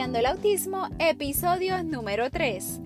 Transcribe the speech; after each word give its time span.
El 0.00 0.24
Autismo, 0.24 0.88
episodio 0.98 1.84
número 1.84 2.30
3. 2.30 2.80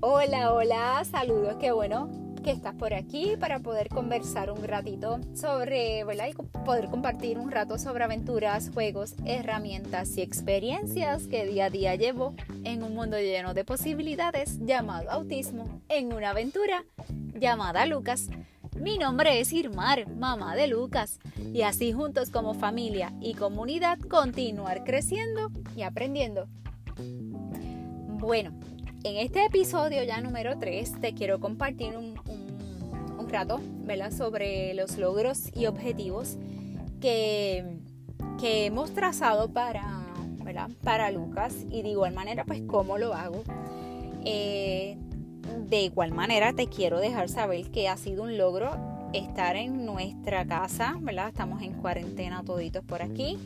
Hola, 0.00 0.52
hola, 0.52 1.02
saludos, 1.10 1.56
qué 1.58 1.72
bueno 1.72 2.10
que 2.44 2.50
estás 2.50 2.74
por 2.74 2.92
aquí 2.92 3.36
para 3.40 3.60
poder 3.60 3.88
conversar 3.88 4.50
un 4.50 4.62
ratito 4.62 5.20
sobre, 5.34 6.04
¿verdad? 6.04 6.26
Y 6.28 6.34
poder 6.66 6.90
compartir 6.90 7.38
un 7.38 7.50
rato 7.50 7.78
sobre 7.78 8.04
aventuras, 8.04 8.70
juegos, 8.74 9.14
herramientas 9.24 10.18
y 10.18 10.20
experiencias 10.20 11.26
que 11.28 11.46
día 11.46 11.64
a 11.64 11.70
día 11.70 11.94
llevo 11.94 12.34
en 12.62 12.82
un 12.82 12.94
mundo 12.94 13.18
lleno 13.18 13.54
de 13.54 13.64
posibilidades 13.64 14.58
llamado 14.60 15.10
autismo, 15.10 15.80
en 15.88 16.12
una 16.12 16.30
aventura 16.30 16.84
llamada 17.34 17.86
Lucas. 17.86 18.28
Mi 18.80 18.96
nombre 18.96 19.40
es 19.40 19.52
Irmar, 19.52 20.08
mamá 20.08 20.54
de 20.54 20.68
Lucas, 20.68 21.18
y 21.52 21.62
así 21.62 21.92
juntos 21.92 22.30
como 22.30 22.54
familia 22.54 23.12
y 23.20 23.34
comunidad 23.34 23.98
continuar 23.98 24.84
creciendo 24.84 25.50
y 25.76 25.82
aprendiendo. 25.82 26.46
Bueno, 28.18 28.52
en 29.02 29.16
este 29.16 29.44
episodio 29.44 30.04
ya 30.04 30.20
número 30.20 30.58
3 30.58 31.00
te 31.00 31.12
quiero 31.12 31.40
compartir 31.40 31.96
un, 31.96 32.14
rato 33.28 33.60
¿verdad? 33.84 34.10
sobre 34.10 34.72
los 34.72 34.96
logros 34.96 35.54
y 35.54 35.66
objetivos 35.66 36.38
que, 36.98 37.78
que 38.40 38.64
hemos 38.64 38.94
trazado 38.94 39.52
para, 39.52 40.02
para 40.82 41.10
Lucas 41.10 41.54
y 41.70 41.82
de 41.82 41.90
igual 41.90 42.14
manera 42.14 42.44
pues 42.44 42.62
cómo 42.66 42.96
lo 42.96 43.12
hago. 43.12 43.42
Eh, 44.24 44.96
de 45.66 45.82
igual 45.82 46.12
manera, 46.12 46.52
te 46.52 46.66
quiero 46.66 47.00
dejar 47.00 47.28
saber 47.28 47.70
que 47.70 47.88
ha 47.88 47.96
sido 47.96 48.22
un 48.22 48.38
logro 48.38 48.70
estar 49.12 49.56
en 49.56 49.84
nuestra 49.84 50.46
casa, 50.46 50.96
¿verdad? 51.00 51.28
Estamos 51.28 51.62
en 51.62 51.74
cuarentena 51.74 52.42
toditos 52.44 52.84
por 52.84 53.02
aquí, 53.02 53.38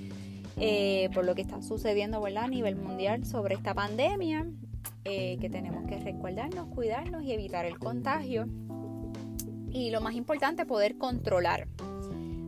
eh, 0.57 1.09
por 1.15 1.25
lo 1.25 1.35
que 1.35 1.43
está 1.43 1.63
sucediendo, 1.63 2.21
¿verdad? 2.21 2.45
A 2.45 2.49
nivel 2.49 2.77
mundial 2.77 3.25
sobre 3.25 3.55
esta 3.55 3.75
pandemia, 3.75 4.47
eh, 5.05 5.39
que 5.41 5.49
tenemos 5.51 5.85
que 5.87 5.99
recordarnos, 5.99 6.69
cuidarnos 6.69 7.23
y 7.23 7.33
evitar 7.33 7.65
el 7.65 7.79
contagio. 7.79 8.47
Y 9.71 9.91
lo 9.91 10.01
más 10.01 10.15
importante, 10.15 10.67
poder 10.67 10.99
controlar. 10.99 11.67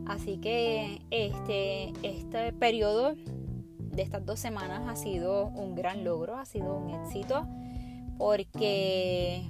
Así 0.05 0.37
que 0.37 1.01
este, 1.09 1.91
este 2.03 2.53
periodo 2.53 3.15
de 3.79 4.03
estas 4.03 4.25
dos 4.25 4.39
semanas 4.39 4.83
ha 4.87 4.95
sido 4.95 5.47
un 5.47 5.73
gran 5.73 6.03
logro, 6.03 6.37
ha 6.37 6.45
sido 6.45 6.77
un 6.77 6.91
éxito 6.91 7.47
porque 8.17 9.49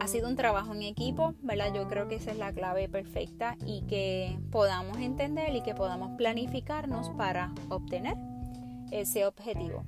ha 0.00 0.06
sido 0.06 0.28
un 0.28 0.36
trabajo 0.36 0.74
en 0.74 0.82
equipo, 0.82 1.34
¿verdad? 1.40 1.72
Yo 1.74 1.88
creo 1.88 2.08
que 2.08 2.16
esa 2.16 2.30
es 2.30 2.38
la 2.38 2.52
clave 2.52 2.88
perfecta 2.88 3.56
y 3.64 3.82
que 3.82 4.38
podamos 4.50 4.98
entender 4.98 5.54
y 5.54 5.62
que 5.62 5.74
podamos 5.74 6.10
planificarnos 6.18 7.10
para 7.10 7.52
obtener 7.70 8.16
ese 8.90 9.26
objetivo. 9.26 9.82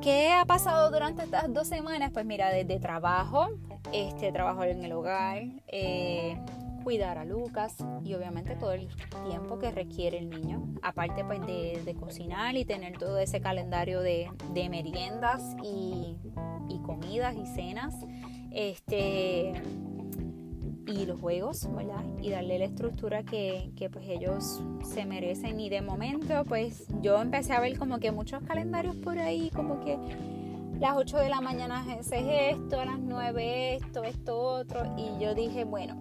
¿Qué 0.00 0.30
ha 0.30 0.46
pasado 0.46 0.90
durante 0.90 1.24
estas 1.24 1.52
dos 1.52 1.68
semanas? 1.68 2.10
Pues 2.12 2.24
mira, 2.24 2.48
desde 2.48 2.80
trabajo, 2.80 3.48
este 3.92 4.32
trabajo 4.32 4.64
en 4.64 4.82
el 4.82 4.92
hogar, 4.92 5.42
eh, 5.68 6.38
cuidar 6.82 7.18
a 7.18 7.24
Lucas 7.24 7.76
y 8.04 8.14
obviamente 8.14 8.56
todo 8.56 8.72
el 8.72 8.88
tiempo 9.26 9.58
que 9.58 9.70
requiere 9.70 10.18
el 10.18 10.30
niño. 10.30 10.62
Aparte 10.82 11.24
pues 11.24 11.40
de, 11.46 11.96
cocinar 11.98 12.56
y 12.56 12.64
tener 12.64 12.98
todo 12.98 13.18
ese 13.18 13.40
calendario 13.40 14.00
de, 14.00 14.30
meriendas 14.54 15.56
y, 15.62 16.16
comidas 16.84 17.36
y 17.36 17.46
cenas. 17.46 17.94
Este 18.52 19.52
y 20.86 21.06
los 21.06 21.20
juegos, 21.20 21.68
¿verdad? 21.72 22.04
Y 22.20 22.30
darle 22.30 22.58
la 22.58 22.64
estructura 22.64 23.22
que, 23.22 23.70
pues 23.92 24.08
ellos 24.08 24.60
se 24.82 25.06
merecen. 25.06 25.60
Y 25.60 25.68
de 25.68 25.82
momento, 25.82 26.44
pues 26.44 26.86
yo 27.00 27.20
empecé 27.20 27.52
a 27.52 27.60
ver 27.60 27.78
como 27.78 27.98
que 27.98 28.10
muchos 28.10 28.42
calendarios 28.42 28.96
por 28.96 29.18
ahí, 29.18 29.50
como 29.54 29.80
que 29.84 29.98
las 30.80 30.96
8 30.96 31.18
de 31.18 31.28
la 31.28 31.40
mañana 31.40 31.84
es 31.98 32.10
esto, 32.12 32.80
a 32.80 32.86
las 32.86 32.98
9 32.98 33.76
esto, 33.76 34.02
esto 34.02 34.40
otro. 34.40 34.82
Y 34.96 35.22
yo 35.22 35.34
dije, 35.34 35.64
bueno, 35.64 35.96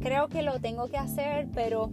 creo 0.00 0.28
que 0.28 0.42
lo 0.42 0.60
tengo 0.60 0.88
que 0.88 0.98
hacer, 0.98 1.48
pero 1.54 1.90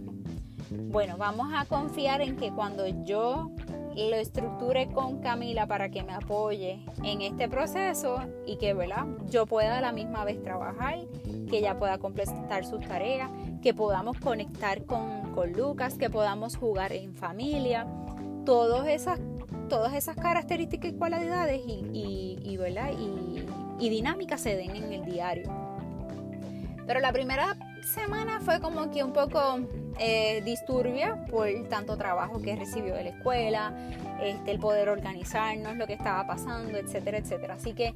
bueno, 0.70 1.16
vamos 1.16 1.52
a 1.54 1.64
confiar 1.64 2.20
en 2.20 2.36
que 2.36 2.50
cuando 2.50 2.86
yo 3.04 3.50
lo 3.96 4.16
estructure 4.16 4.88
con 4.88 5.20
Camila 5.20 5.66
para 5.66 5.90
que 5.90 6.02
me 6.02 6.12
apoye 6.12 6.80
en 7.04 7.20
este 7.20 7.48
proceso 7.48 8.20
y 8.46 8.56
que 8.56 8.72
¿verdad? 8.72 9.06
yo 9.28 9.46
pueda 9.46 9.78
a 9.78 9.80
la 9.80 9.92
misma 9.92 10.24
vez 10.24 10.42
trabajar, 10.42 11.00
que 11.48 11.58
ella 11.58 11.78
pueda 11.78 11.98
completar 11.98 12.64
sus 12.64 12.80
tareas, 12.80 13.30
que 13.60 13.74
podamos 13.74 14.18
conectar 14.18 14.84
con, 14.84 15.22
Lucas, 15.54 15.98
que 15.98 16.08
podamos 16.08 16.56
jugar 16.56 16.92
en 16.92 17.14
familia, 17.14 17.86
todas 18.44 18.86
esas, 18.88 19.20
todas 19.68 19.94
esas 19.94 20.16
características 20.16 20.92
y 20.92 20.94
cualidades 20.94 21.62
y, 21.66 22.56
¿verdad? 22.58 22.92
y 23.78 23.88
dinámicas 23.88 24.40
se 24.40 24.56
den 24.56 24.76
en 24.76 24.92
el 24.92 25.04
diario. 25.04 25.50
Pero 26.86 27.00
la 27.00 27.12
primera 27.12 27.56
semana 27.82 28.40
fue 28.40 28.60
como 28.60 28.90
que 28.90 29.02
un 29.02 29.12
poco 29.12 29.60
eh, 29.98 30.42
disturbia 30.44 31.24
por 31.30 31.48
tanto 31.68 31.96
trabajo 31.96 32.40
que 32.40 32.56
recibió 32.56 32.94
de 32.94 33.04
la 33.04 33.10
escuela, 33.10 33.74
este, 34.22 34.52
el 34.52 34.58
poder 34.58 34.88
organizarnos, 34.88 35.76
lo 35.76 35.86
que 35.86 35.94
estaba 35.94 36.26
pasando, 36.26 36.78
etcétera, 36.78 37.18
etcétera. 37.18 37.54
Así 37.54 37.72
que, 37.72 37.92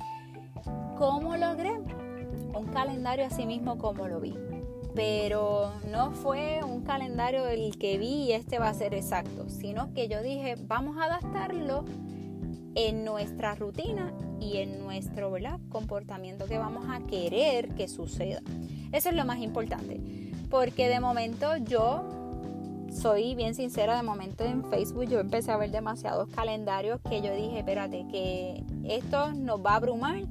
¿cómo 0.99 1.37
logré? 1.37 1.73
Un 1.73 2.67
calendario 2.73 3.27
así 3.27 3.47
mismo 3.47 3.79
como 3.79 4.09
lo 4.09 4.21
vi. 4.21 4.35
Pero 4.95 5.73
no 5.91 6.13
fue 6.13 6.61
un 6.65 6.83
calendario 6.83 7.47
el 7.47 7.77
que 7.79 7.99
vi 7.99 8.25
y 8.25 8.33
este 8.33 8.59
va 8.59 8.71
a 8.71 8.75
ser 8.75 8.95
exacto, 8.95 9.49
sino 9.51 9.93
que 9.93 10.09
yo 10.09 10.23
dije, 10.23 10.57
vamos 10.59 10.97
a 10.97 11.05
adaptarlo 11.05 11.85
en 12.75 13.05
nuestra 13.05 13.55
rutina 13.55 14.13
y 14.41 14.59
en 14.59 14.79
nuestro 14.79 15.33
comportamiento 15.69 16.47
que 16.47 16.59
vamos 16.59 16.87
a 16.89 17.01
querer 17.07 17.75
que 17.75 17.89
suceda. 17.89 18.43
Eso 18.97 19.11
es 19.11 19.15
lo 19.15 19.27
más 19.27 19.41
importante. 19.41 20.01
Porque 20.49 20.89
de 20.89 21.01
momento 21.01 21.55
yo 21.59 22.03
soy 22.91 23.34
bien 23.34 23.55
sincera, 23.55 23.95
de 23.95 24.03
momento 24.03 24.43
en 24.43 24.65
Facebook 24.71 25.05
yo 25.05 25.21
empecé 25.21 25.53
a 25.53 25.59
ver 25.59 25.71
demasiados 25.71 26.31
calendarios 26.31 26.99
que 27.06 27.21
yo 27.21 27.35
dije, 27.35 27.59
espérate, 27.59 28.06
que 28.11 28.65
esto 28.85 29.33
nos 29.35 29.61
va 29.61 29.73
a 29.73 29.77
abrumar 29.77 30.23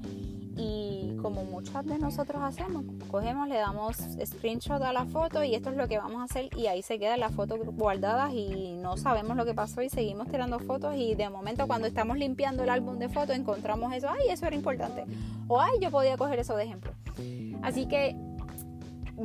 y 0.58 1.16
como 1.22 1.44
muchas 1.44 1.86
de 1.86 2.00
nosotros 2.00 2.42
hacemos, 2.42 2.86
cogemos, 3.12 3.48
le 3.48 3.58
damos 3.58 3.98
screenshot 4.26 4.82
a 4.82 4.94
la 4.94 5.06
foto 5.06 5.44
y 5.44 5.54
esto 5.54 5.70
es 5.70 5.76
lo 5.76 5.88
que 5.88 6.00
vamos 6.00 6.22
a 6.22 6.24
hacer 6.24 6.50
y 6.58 6.66
ahí 6.66 6.82
se 6.82 6.98
quedan 6.98 7.20
las 7.20 7.34
fotos 7.34 7.60
guardadas 7.64 8.34
y 8.34 8.74
no 8.82 8.98
sabemos 8.98 9.38
lo 9.38 9.46
que 9.46 9.54
pasó 9.54 9.84
y 9.84 9.90
seguimos 9.90 10.28
tirando 10.30 10.58
fotos 10.58 10.96
y 10.96 11.14
de 11.14 11.30
momento 11.30 11.68
cuando 11.68 11.88
estamos 11.88 12.18
limpiando 12.18 12.64
el 12.64 12.70
álbum 12.70 12.98
de 12.98 13.10
fotos 13.10 13.36
encontramos 13.36 13.94
eso, 13.94 14.08
ay, 14.10 14.30
eso 14.32 14.48
era 14.48 14.56
importante 14.56 15.06
o 15.48 15.62
ay, 15.62 15.74
yo 15.82 15.92
podía 15.92 16.18
coger 16.18 16.40
eso 16.40 16.56
de 16.56 16.64
ejemplo. 16.64 16.94
Así 17.62 17.88
que 17.88 18.16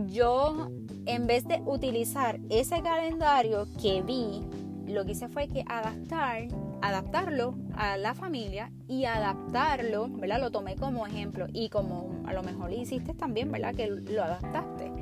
yo 0.07 0.71
en 1.07 1.27
vez 1.27 1.47
de 1.47 1.63
utilizar 1.67 2.41
ese 2.49 2.83
calendario 2.83 3.67
que 3.81 4.03
vi, 4.03 4.43
lo 4.87 5.05
que 5.05 5.13
hice 5.13 5.29
fue 5.29 5.49
que 5.49 5.65
adaptar, 5.67 6.49
adaptarlo 6.83 7.55
a 7.75 7.97
la 7.97 8.15
familia 8.15 8.71
y 8.89 9.05
adaptarlo, 9.05 10.09
¿verdad? 10.09 10.41
Lo 10.41 10.51
tomé 10.51 10.77
como 10.77 11.07
ejemplo 11.07 11.47
y 11.53 11.69
como 11.69 12.11
a 12.27 12.33
lo 12.33 12.43
mejor 12.43 12.71
lo 12.71 12.77
hiciste 12.77 13.15
también, 13.15 13.51
¿verdad? 13.53 13.75
Que 13.75 13.89
lo 13.89 14.23
adaptaste. 14.23 14.93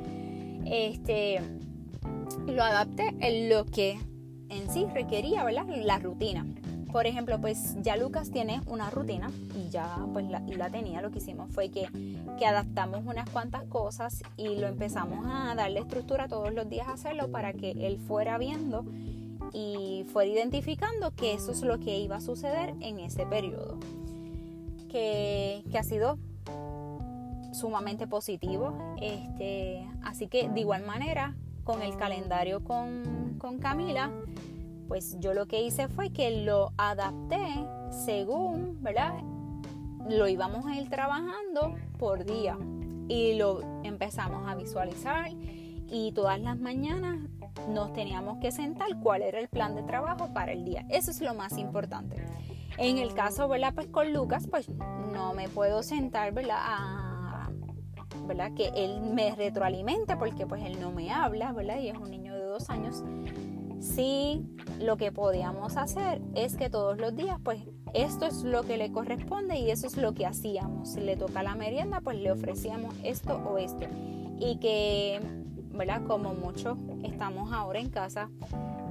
Este, 0.65 1.39
lo 2.47 2.63
adapté 2.63 3.15
en 3.19 3.49
lo 3.49 3.65
que 3.65 3.99
en 4.49 4.69
sí 4.71 4.85
requería, 4.93 5.43
¿verdad? 5.43 5.65
La 5.83 5.99
rutina 5.99 6.45
por 6.91 7.05
ejemplo, 7.05 7.39
pues 7.39 7.75
ya 7.81 7.97
Lucas 7.97 8.31
tiene 8.31 8.61
una 8.65 8.89
rutina 8.89 9.31
y 9.55 9.69
ya 9.69 9.97
pues 10.11 10.25
la, 10.29 10.69
tenía, 10.69 11.01
lo 11.01 11.11
que 11.11 11.19
hicimos 11.19 11.51
fue 11.51 11.69
que, 11.69 11.87
que, 12.37 12.45
adaptamos 12.45 13.05
unas 13.05 13.29
cuantas 13.29 13.63
cosas 13.65 14.23
y 14.37 14.55
lo 14.57 14.67
empezamos 14.67 15.25
a 15.27 15.53
darle 15.55 15.81
estructura 15.81 16.27
todos 16.27 16.53
los 16.53 16.67
días 16.69 16.87
a 16.87 16.93
hacerlo 16.93 17.29
para 17.31 17.53
que 17.53 17.71
él 17.71 17.99
fuera 17.99 18.37
viendo 18.37 18.85
y 19.53 20.05
fuera 20.11 20.31
identificando 20.31 21.11
que 21.11 21.33
eso 21.33 21.51
es 21.51 21.61
lo 21.61 21.79
que 21.79 21.99
iba 21.99 22.17
a 22.17 22.21
suceder 22.21 22.73
en 22.81 22.99
ese 22.99 23.25
periodo. 23.25 23.77
Que, 24.89 25.63
que 25.69 25.77
ha 25.77 25.83
sido 25.83 26.17
sumamente 27.53 28.07
positivo. 28.07 28.95
Este, 29.01 29.87
así 30.03 30.27
que 30.27 30.49
de 30.49 30.61
igual 30.61 30.83
manera, 30.85 31.35
con 31.63 31.81
el 31.81 31.95
calendario 31.97 32.63
con, 32.63 33.35
con 33.37 33.59
Camila, 33.59 34.11
pues 34.89 35.15
yo 35.19 35.33
lo 35.35 35.47
que 35.47 35.61
hice 35.61 35.87
fue 35.87 36.09
que 36.09 36.43
lo 36.43 36.73
adapté 36.75 37.45
según, 37.91 38.81
¿verdad? 38.81 39.13
Lo 40.09 40.27
íbamos 40.27 40.65
a 40.65 40.75
ir 40.75 40.89
trabajando 40.89 41.75
por 41.99 42.25
día 42.25 42.57
y 43.07 43.35
lo 43.35 43.61
empezamos 43.83 44.49
a 44.49 44.55
visualizar 44.55 45.29
y 45.87 46.11
todas 46.13 46.41
las 46.41 46.57
mañanas 46.57 47.19
nos 47.69 47.93
teníamos 47.93 48.39
que 48.39 48.51
sentar 48.51 48.87
cuál 49.01 49.21
era 49.21 49.39
el 49.39 49.47
plan 49.47 49.75
de 49.75 49.83
trabajo 49.83 50.33
para 50.33 50.53
el 50.53 50.65
día. 50.65 50.85
Eso 50.89 51.11
es 51.11 51.21
lo 51.21 51.35
más 51.35 51.57
importante. 51.59 52.25
En 52.79 52.97
el 52.97 53.13
caso, 53.13 53.47
¿verdad? 53.47 53.73
Pues 53.75 53.87
con 53.87 54.11
Lucas, 54.11 54.47
pues 54.49 54.69
no 55.13 55.33
me 55.35 55.49
puedo 55.49 55.83
sentar, 55.83 56.33
¿verdad? 56.33 56.57
¿verdad? 58.25 58.53
Que 58.53 58.71
él 58.75 59.01
me 59.01 59.35
retroalimente 59.35 60.17
porque 60.17 60.47
pues 60.47 60.63
él 60.63 60.79
no 60.79 60.91
me 60.91 61.11
habla, 61.11 61.51
¿verdad? 61.51 61.79
Y 61.79 61.89
es 61.89 61.97
un 61.97 62.09
niño 62.09 62.33
de 62.33 62.43
dos 62.43 62.69
años 62.69 63.03
Sí, 63.79 64.45
lo 64.79 64.97
que 64.97 65.11
podíamos 65.11 65.77
hacer 65.77 66.21
es 66.35 66.55
que 66.55 66.69
todos 66.69 66.97
los 66.97 67.15
días, 67.15 67.39
pues 67.43 67.61
esto 67.93 68.25
es 68.25 68.43
lo 68.43 68.63
que 68.63 68.77
le 68.77 68.91
corresponde 68.91 69.57
y 69.57 69.71
eso 69.71 69.87
es 69.87 69.97
lo 69.97 70.13
que 70.13 70.25
hacíamos. 70.25 70.89
Si 70.89 70.99
le 70.99 71.15
toca 71.15 71.43
la 71.43 71.55
merienda, 71.55 72.01
pues 72.01 72.17
le 72.17 72.31
ofrecíamos 72.31 72.93
esto 73.03 73.37
o 73.37 73.57
esto. 73.57 73.87
Y 74.39 74.57
que, 74.57 75.19
¿verdad? 75.71 76.01
Como 76.05 76.33
muchos 76.33 76.77
estamos 77.03 77.53
ahora 77.53 77.79
en 77.79 77.89
casa, 77.89 78.29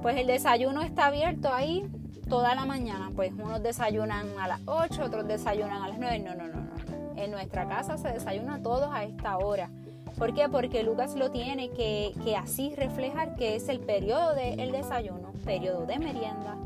pues 0.01 0.17
el 0.17 0.27
desayuno 0.27 0.81
está 0.81 1.07
abierto 1.07 1.53
ahí 1.53 1.87
toda 2.27 2.55
la 2.55 2.65
mañana. 2.65 3.11
Pues 3.15 3.31
unos 3.33 3.61
desayunan 3.61 4.27
a 4.39 4.47
las 4.47 4.61
8, 4.65 5.03
otros 5.03 5.27
desayunan 5.27 5.83
a 5.83 5.89
las 5.89 5.99
9. 5.99 6.19
No, 6.19 6.35
no, 6.35 6.47
no, 6.47 6.61
no. 6.61 6.69
En 7.15 7.31
nuestra 7.31 7.67
casa 7.67 7.97
se 7.97 8.09
desayuna 8.09 8.61
todos 8.61 8.89
a 8.91 9.03
esta 9.03 9.37
hora. 9.37 9.69
¿Por 10.17 10.33
qué? 10.33 10.49
Porque 10.49 10.83
Lucas 10.83 11.15
lo 11.15 11.31
tiene 11.31 11.69
que, 11.69 12.13
así 12.37 12.73
reflejar 12.75 13.35
que 13.35 13.55
es 13.55 13.69
el 13.69 13.79
periodo 13.79 14.33
del 14.35 14.71
desayuno, 14.71 15.31
periodo 15.45 15.85
de 15.85 15.99
merienda, 15.99 16.57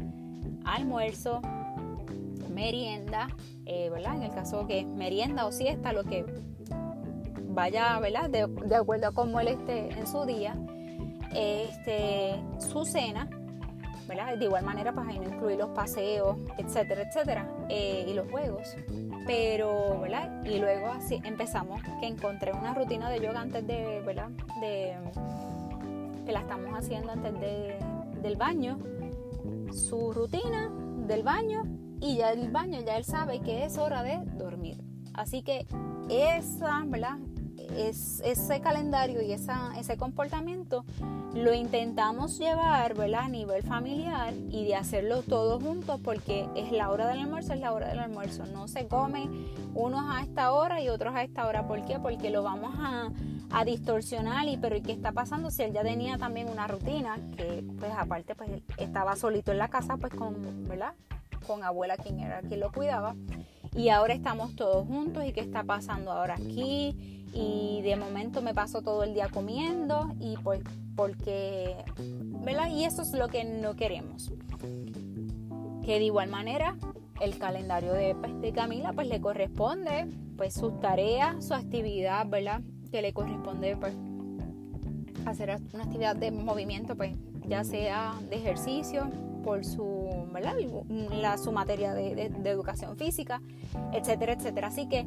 almuerzo, 0.65 1.41
merienda, 2.53 3.29
eh, 3.65 3.89
¿verdad? 3.89 4.15
En 4.15 4.23
el 4.23 4.31
caso 4.31 4.65
que 4.67 4.79
es 4.79 4.85
merienda 4.87 5.45
o 5.45 5.51
siesta, 5.51 5.93
lo 5.93 6.03
que 6.03 6.25
vaya, 7.49 7.99
¿verdad? 7.99 8.29
De, 8.29 8.75
acuerdo 8.75 9.07
a 9.07 9.11
cómo 9.11 9.39
él 9.39 9.49
esté 9.49 9.89
en 9.97 10.07
su 10.07 10.25
día, 10.25 10.55
este, 11.33 12.35
su 12.59 12.85
cena, 12.85 13.29
¿verdad? 14.07 14.37
De 14.37 14.45
igual 14.45 14.65
manera, 14.65 14.93
pues 14.93 15.07
ahí 15.07 15.19
no 15.19 15.29
incluir 15.29 15.57
los 15.57 15.69
paseos, 15.69 16.37
etcétera, 16.57 17.03
etcétera, 17.03 17.47
eh, 17.69 18.05
y 18.07 18.13
los 18.13 18.29
juegos 18.29 18.75
pero, 19.25 19.99
¿verdad? 20.01 20.43
Y 20.45 20.59
luego 20.59 20.87
así 20.87 21.21
empezamos, 21.23 21.81
que 21.99 22.07
encontré 22.07 22.51
una 22.51 22.73
rutina 22.73 23.09
de 23.09 23.19
yoga 23.19 23.41
antes 23.41 23.65
de, 23.65 24.01
¿verdad? 24.05 24.29
De, 24.61 24.95
que 26.25 26.31
la 26.31 26.41
estamos 26.41 26.71
haciendo 26.77 27.11
antes 27.11 27.33
de, 27.39 27.77
del 28.21 28.35
baño, 28.35 28.79
su 29.71 30.13
rutina 30.13 30.71
del 31.07 31.23
baño 31.23 31.63
y 31.99 32.17
ya 32.17 32.35
del 32.35 32.51
baño 32.51 32.79
ya 32.81 32.97
él 32.97 33.03
sabe 33.03 33.39
que 33.39 33.65
es 33.65 33.77
hora 33.77 34.03
de 34.03 34.19
dormir. 34.37 34.77
Así 35.13 35.41
que 35.41 35.67
esa, 36.09 36.83
¿verdad? 36.85 37.17
Es, 37.77 38.21
ese 38.25 38.61
calendario 38.61 39.21
y 39.21 39.31
ese 39.31 39.97
comportamiento 39.97 40.85
lo 41.33 41.53
intentamos 41.53 42.37
llevar 42.37 42.93
a 43.15 43.27
nivel 43.27 43.63
familiar 43.63 44.33
y 44.49 44.65
de 44.65 44.75
hacerlo 44.75 45.23
todos 45.23 45.63
juntos 45.63 45.99
porque 46.03 46.47
es 46.55 46.71
la 46.71 46.89
hora 46.89 47.07
del 47.07 47.19
almuerzo, 47.19 47.53
es 47.53 47.59
la 47.59 47.73
hora 47.73 47.87
del 47.87 47.99
almuerzo. 47.99 48.45
No 48.45 48.67
se 48.67 48.87
come 48.87 49.29
unos 49.73 50.03
a 50.07 50.21
esta 50.21 50.51
hora 50.51 50.81
y 50.81 50.89
otros 50.89 51.15
a 51.15 51.23
esta 51.23 51.47
hora. 51.47 51.67
¿Por 51.67 51.85
qué? 51.85 51.99
Porque 51.99 52.29
lo 52.29 52.43
vamos 52.43 52.73
a, 52.77 53.09
a 53.51 53.65
distorsionar 53.65 54.47
y 54.47 54.57
pero 54.57 54.75
¿y 54.75 54.81
qué 54.81 54.91
está 54.91 55.11
pasando 55.11 55.51
si 55.51 55.63
él 55.63 55.73
ya 55.73 55.83
tenía 55.83 56.17
también 56.17 56.49
una 56.49 56.67
rutina 56.67 57.17
que 57.35 57.63
pues 57.79 57.91
aparte 57.97 58.35
pues 58.35 58.49
estaba 58.77 59.15
solito 59.15 59.51
en 59.51 59.57
la 59.57 59.69
casa 59.69 59.97
pues 59.97 60.13
con, 60.13 60.67
¿verdad? 60.67 60.93
Con 61.45 61.63
abuela 61.63 61.97
quien 61.97 62.19
era 62.19 62.41
quien 62.41 62.59
lo 62.59 62.71
cuidaba 62.71 63.15
y 63.75 63.89
ahora 63.89 64.13
estamos 64.13 64.55
todos 64.55 64.87
juntos 64.87 65.23
y 65.25 65.31
qué 65.31 65.41
está 65.41 65.63
pasando 65.63 66.11
ahora 66.11 66.35
aquí 66.35 66.95
y 67.33 67.81
de 67.81 67.95
momento 67.95 68.41
me 68.41 68.53
paso 68.53 68.81
todo 68.81 69.03
el 69.03 69.13
día 69.13 69.27
comiendo 69.29 70.13
y 70.19 70.37
pues 70.37 70.61
porque, 70.95 71.75
¿verdad? 72.45 72.69
Y 72.69 72.85
eso 72.85 73.01
es 73.01 73.13
lo 73.13 73.27
que 73.27 73.43
no 73.43 73.75
queremos. 73.75 74.31
Que 75.83 75.97
de 75.97 76.05
igual 76.05 76.29
manera 76.29 76.75
el 77.19 77.37
calendario 77.37 77.93
de, 77.93 78.15
pues, 78.15 78.39
de 78.41 78.51
Camila 78.51 78.93
pues 78.93 79.07
le 79.07 79.19
corresponde 79.19 80.07
pues 80.37 80.53
sus 80.53 80.79
tareas, 80.79 81.45
su 81.45 81.53
actividad, 81.53 82.27
¿verdad? 82.27 82.61
Que 82.91 83.01
le 83.01 83.13
corresponde 83.13 83.75
pues 83.77 83.95
hacer 85.25 85.59
una 85.73 85.83
actividad 85.83 86.15
de 86.15 86.31
movimiento 86.31 86.95
pues 86.95 87.15
ya 87.47 87.63
sea 87.63 88.13
de 88.29 88.35
ejercicio 88.35 89.09
por 89.43 89.63
su, 89.65 90.27
¿verdad? 90.33 90.55
La, 91.11 91.37
su 91.37 91.51
materia 91.51 91.93
de, 91.93 92.31
educación 92.45 92.97
física, 92.97 93.41
etcétera, 93.91 94.33
etcétera. 94.33 94.67
Así 94.67 94.87
que 94.87 95.05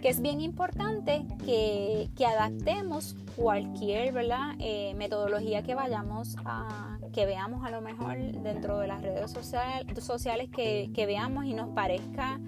que 0.00 0.08
es 0.08 0.20
bien 0.20 0.40
importante 0.40 1.26
que, 1.44 2.08
adaptemos 2.26 3.16
cualquier 3.36 4.14
eh, 4.58 4.94
metodología 4.96 5.62
que 5.62 5.74
vayamos 5.74 6.36
a, 6.44 6.98
que 7.12 7.26
veamos 7.26 7.64
a 7.64 7.70
lo 7.70 7.80
mejor 7.80 8.16
dentro 8.16 8.78
de 8.78 8.86
las 8.86 9.02
redes 9.02 9.30
sociales 9.30 10.48
que, 10.50 11.04
veamos 11.06 11.44
y 11.44 11.54
nos 11.54 11.68
parezca 11.70 12.40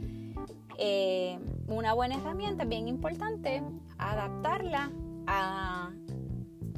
eh, 0.79 1.39
una 1.69 1.95
buena 1.95 2.17
herramienta, 2.17 2.65
bien 2.65 2.89
importante 2.89 3.63
adaptarla 3.99 4.91
a, 5.27 5.91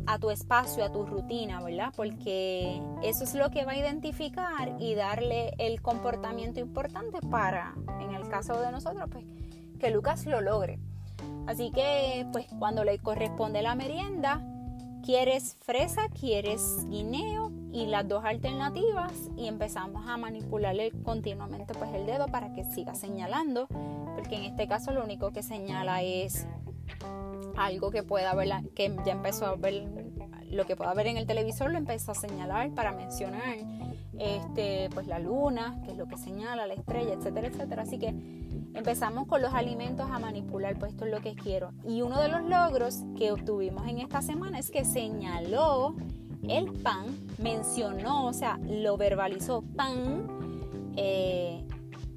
a 0.06 0.18
tu 0.18 0.30
espacio, 0.30 0.84
a 0.84 0.92
tu 0.92 1.04
rutina, 1.04 1.62
¿verdad? 1.62 1.92
Porque 1.96 2.80
eso 3.02 3.24
es 3.24 3.34
lo 3.34 3.50
que 3.50 3.64
va 3.64 3.72
a 3.72 3.76
identificar 3.76 4.76
y 4.78 4.94
darle 4.94 5.54
el 5.58 5.80
comportamiento 5.82 6.60
importante 6.60 7.20
para, 7.30 7.74
en 8.00 8.14
el 8.14 8.28
caso 8.28 8.60
de 8.60 8.70
nosotros, 8.70 9.08
pues 9.10 9.24
que 9.78 9.90
Lucas 9.90 10.26
lo 10.26 10.40
logre. 10.40 10.78
Así 11.46 11.70
que 11.70 12.26
pues 12.32 12.46
cuando 12.58 12.84
le 12.84 12.98
corresponde 12.98 13.62
la 13.62 13.74
merienda, 13.74 14.40
quieres 15.04 15.56
fresa, 15.60 16.08
quieres 16.08 16.86
guineo 16.88 17.52
y 17.72 17.86
las 17.86 18.08
dos 18.08 18.24
alternativas 18.24 19.12
y 19.36 19.48
empezamos 19.48 20.06
a 20.08 20.16
manipularle 20.16 20.92
continuamente 21.04 21.74
pues 21.74 21.92
el 21.92 22.06
dedo 22.06 22.26
para 22.28 22.52
que 22.52 22.64
siga 22.64 22.94
señalando, 22.94 23.66
porque 24.16 24.36
en 24.36 24.44
este 24.44 24.66
caso 24.66 24.92
lo 24.92 25.04
único 25.04 25.32
que 25.32 25.42
señala 25.42 26.02
es 26.02 26.46
algo 27.56 27.90
que 27.90 28.02
pueda 28.02 28.34
ver, 28.34 28.50
que 28.74 28.94
ya 29.04 29.12
empezó 29.12 29.46
a 29.46 29.56
ver 29.56 29.86
lo 30.50 30.66
que 30.66 30.76
pueda 30.76 30.94
ver 30.94 31.08
en 31.08 31.16
el 31.16 31.26
televisor 31.26 31.70
lo 31.70 31.78
empezó 31.78 32.12
a 32.12 32.14
señalar 32.14 32.70
para 32.74 32.92
mencionar 32.92 33.56
este 34.18 34.88
pues 34.94 35.06
la 35.06 35.18
luna, 35.18 35.80
que 35.84 35.92
es 35.92 35.98
lo 35.98 36.06
que 36.06 36.16
señala 36.16 36.66
la 36.66 36.74
estrella, 36.74 37.14
etcétera, 37.14 37.48
etcétera. 37.48 37.82
Así 37.82 37.98
que 37.98 38.08
empezamos 38.74 39.26
con 39.26 39.42
los 39.42 39.52
alimentos 39.52 40.08
a 40.10 40.18
manipular, 40.18 40.78
pues 40.78 40.92
esto 40.92 41.04
es 41.06 41.10
lo 41.10 41.20
que 41.20 41.34
quiero. 41.34 41.72
Y 41.86 42.02
uno 42.02 42.20
de 42.20 42.28
los 42.28 42.42
logros 42.44 43.02
que 43.18 43.32
obtuvimos 43.32 43.86
en 43.88 43.98
esta 43.98 44.22
semana 44.22 44.58
es 44.58 44.70
que 44.70 44.84
señaló 44.84 45.96
el 46.48 46.70
pan, 46.72 47.06
mencionó, 47.38 48.26
o 48.26 48.32
sea, 48.32 48.58
lo 48.62 48.96
verbalizó 48.96 49.62
pan, 49.62 50.28
eh, 50.96 51.63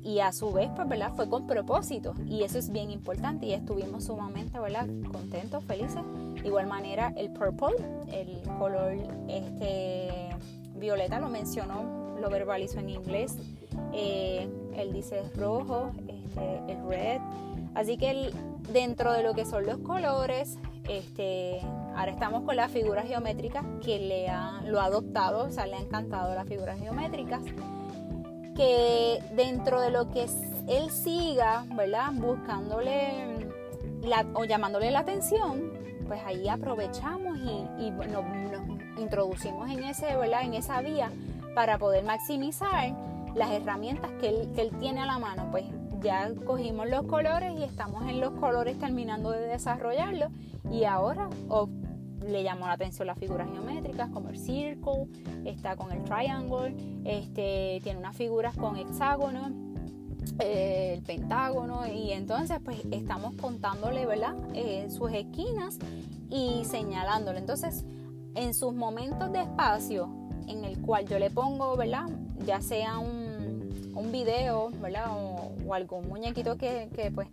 y 0.07 0.21
a 0.21 0.31
su 0.31 0.53
vez, 0.53 0.69
pues, 0.73 0.87
¿verdad? 0.87 1.11
Fue 1.13 1.27
con 1.27 1.45
propósito 1.45 2.13
y 2.25 2.43
eso 2.43 2.57
es 2.57 2.71
bien 2.71 2.89
importante 2.91 3.45
y 3.45 3.53
estuvimos 3.53 4.05
sumamente, 4.05 4.57
¿verdad? 4.57 4.87
Contentos, 5.11 5.65
felices. 5.65 6.01
De 6.41 6.47
igual 6.47 6.65
manera, 6.65 7.11
el 7.17 7.29
purple, 7.29 7.75
el 8.13 8.41
color 8.57 8.93
este, 9.27 10.29
violeta, 10.75 11.19
lo 11.19 11.27
mencionó, 11.27 12.15
lo 12.21 12.29
verbalizó 12.29 12.79
en 12.79 12.89
inglés. 12.89 13.35
Eh, 13.91 14.47
él 14.77 14.93
dice 14.93 15.23
rojo, 15.35 15.91
este, 16.07 16.71
el 16.71 16.87
red. 16.87 17.19
Así 17.75 17.97
que 17.97 18.31
dentro 18.71 19.11
de 19.11 19.23
lo 19.23 19.33
que 19.33 19.43
son 19.43 19.65
los 19.65 19.79
colores, 19.79 20.57
este, 20.87 21.59
ahora 21.97 22.11
estamos 22.11 22.43
con 22.43 22.55
las 22.55 22.71
figuras 22.71 23.05
geométricas 23.07 23.65
que 23.83 23.99
le 23.99 24.29
ha, 24.29 24.61
lo 24.65 24.79
ha 24.79 24.85
adoptado, 24.85 25.47
o 25.47 25.51
sea, 25.51 25.67
le 25.67 25.75
ha 25.75 25.81
encantado 25.81 26.33
las 26.33 26.47
figuras 26.47 26.79
geométricas. 26.79 27.41
Que 28.57 29.23
dentro 29.35 29.79
de 29.79 29.91
lo 29.91 30.11
que 30.11 30.25
él 30.67 30.89
siga, 30.89 31.63
¿verdad? 31.75 32.11
Buscándole 32.13 33.47
la, 34.01 34.25
o 34.33 34.45
llamándole 34.45 34.91
la 34.91 34.99
atención, 34.99 35.71
pues 36.07 36.19
ahí 36.25 36.47
aprovechamos 36.47 37.37
y, 37.37 37.91
nos 37.91 38.25
introducimos 38.97 39.69
en, 39.69 39.83
ese, 39.83 40.15
¿verdad? 40.17 40.41
en 40.43 40.55
esa 40.55 40.81
vía 40.81 41.11
para 41.53 41.77
poder 41.77 42.03
maximizar 42.03 42.95
las 43.35 43.51
herramientas 43.51 44.09
que 44.19 44.29
él, 44.29 44.51
que 44.55 44.61
él 44.61 44.71
tiene 44.79 45.01
a 45.01 45.05
la 45.05 45.19
mano. 45.19 45.47
Pues 45.51 45.65
ya 46.01 46.31
cogimos 46.45 46.89
los 46.89 47.05
colores 47.05 47.53
y 47.57 47.63
estamos 47.63 48.09
en 48.09 48.19
los 48.19 48.31
colores 48.31 48.79
terminando 48.79 49.31
de 49.31 49.41
desarrollarlo 49.41 50.27
y 50.71 50.83
ahora 50.83 51.29
le 52.27 52.43
llamó 52.43 52.67
la 52.67 52.73
atención 52.73 53.07
las 53.07 53.17
figuras 53.17 53.47
geométricas 53.51 54.09
como 54.09 54.29
el 54.29 54.37
circle, 54.37 55.07
está 55.45 55.75
con 55.75 55.91
el 55.91 56.03
triangle, 56.03 56.75
este, 57.05 57.79
tiene 57.83 57.99
unas 57.99 58.15
figuras 58.15 58.55
con 58.55 58.75
hexágono, 58.75 59.51
eh, 60.39 60.93
el 60.97 61.03
pentágono 61.03 61.87
y 61.87 62.11
entonces 62.11 62.59
pues 62.63 62.79
estamos 62.91 63.35
contándole 63.35 64.05
¿verdad? 64.05 64.35
Eh, 64.53 64.87
sus 64.89 65.11
esquinas 65.11 65.77
y 66.29 66.63
señalándole. 66.65 67.39
Entonces 67.39 67.85
en 68.35 68.53
sus 68.53 68.73
momentos 68.73 69.31
de 69.31 69.41
espacio 69.41 70.09
en 70.47 70.63
el 70.63 70.79
cual 70.81 71.07
yo 71.07 71.17
le 71.19 71.29
pongo, 71.29 71.75
¿verdad? 71.75 72.07
ya 72.45 72.61
sea 72.61 72.99
un, 72.99 73.93
un 73.95 74.11
video 74.11 74.69
¿verdad? 74.81 75.11
O, 75.11 75.53
o 75.67 75.73
algún 75.73 76.07
muñequito 76.07 76.57
que, 76.57 77.11
pues 77.13 77.29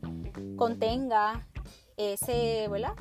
contenga 0.56 1.46
ese, 1.96 2.68
¿verdad? 2.68 2.94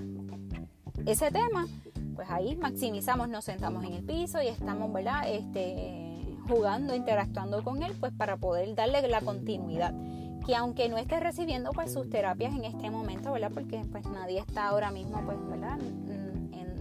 ese 1.06 1.32
tema, 1.32 1.68
pues 2.16 2.30
ahí 2.30 2.56
maximizamos, 2.56 3.30
nos 3.30 3.46
sentamos 3.46 3.84
en 3.84 3.94
el 3.94 4.04
piso 4.04 4.42
y 4.42 4.48
estamos, 4.48 4.92
¿verdad? 4.92 5.24
Este, 5.28 6.14
jugando, 6.48 6.96
interactuando 6.96 7.64
con 7.64 7.84
él, 7.84 7.94
pues 8.00 8.14
para 8.14 8.38
poder 8.38 8.76
darle 8.76 9.08
la 9.08 9.22
continuidad. 9.22 9.94
Que 10.46 10.56
aunque 10.56 10.90
no 10.90 10.98
esté 10.98 11.20
recibiendo 11.20 11.72
pues 11.72 11.94
sus 11.94 12.10
terapias 12.10 12.54
en 12.54 12.66
este 12.66 12.90
momento, 12.90 13.32
¿verdad? 13.32 13.52
Porque 13.54 13.82
pues 13.92 14.06
nadie 14.08 14.40
está 14.40 14.68
ahora 14.68 14.92
mismo, 14.92 15.22
pues, 15.26 15.38
¿verdad? 15.48 15.78
Mm, 15.78 16.24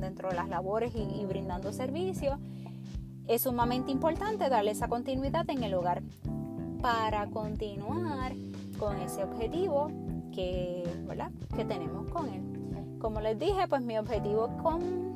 dentro 0.03 0.29
de 0.29 0.35
las 0.35 0.49
labores 0.49 0.93
y, 0.95 1.25
brindando 1.25 1.73
servicios. 1.73 2.39
es 3.29 3.43
sumamente 3.43 3.93
importante 3.93 4.49
darle 4.49 4.73
esa 4.73 4.89
continuidad 4.89 5.49
en 5.49 5.63
el 5.63 5.75
hogar 5.75 6.03
para 6.83 7.27
continuar 7.29 8.33
con 8.79 8.99
ese 9.01 9.23
objetivo 9.23 9.93
que, 10.33 10.83
¿verdad? 11.07 11.31
que 11.55 11.65
tenemos 11.65 12.11
con 12.11 12.29
él. 12.29 12.99
Como 12.99 13.21
les 13.21 13.39
dije, 13.39 13.69
pues 13.69 13.83
mi 13.83 13.97
objetivo 13.97 14.49
con, 14.63 15.12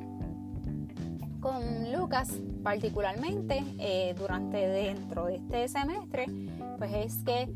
con 1.39 1.91
Lucas 1.91 2.33
particularmente 2.63 3.63
eh, 3.79 4.13
durante 4.17 4.57
dentro 4.57 5.25
de 5.25 5.35
este 5.35 5.67
semestre, 5.67 6.25
pues 6.77 6.93
es 6.93 7.23
que 7.23 7.53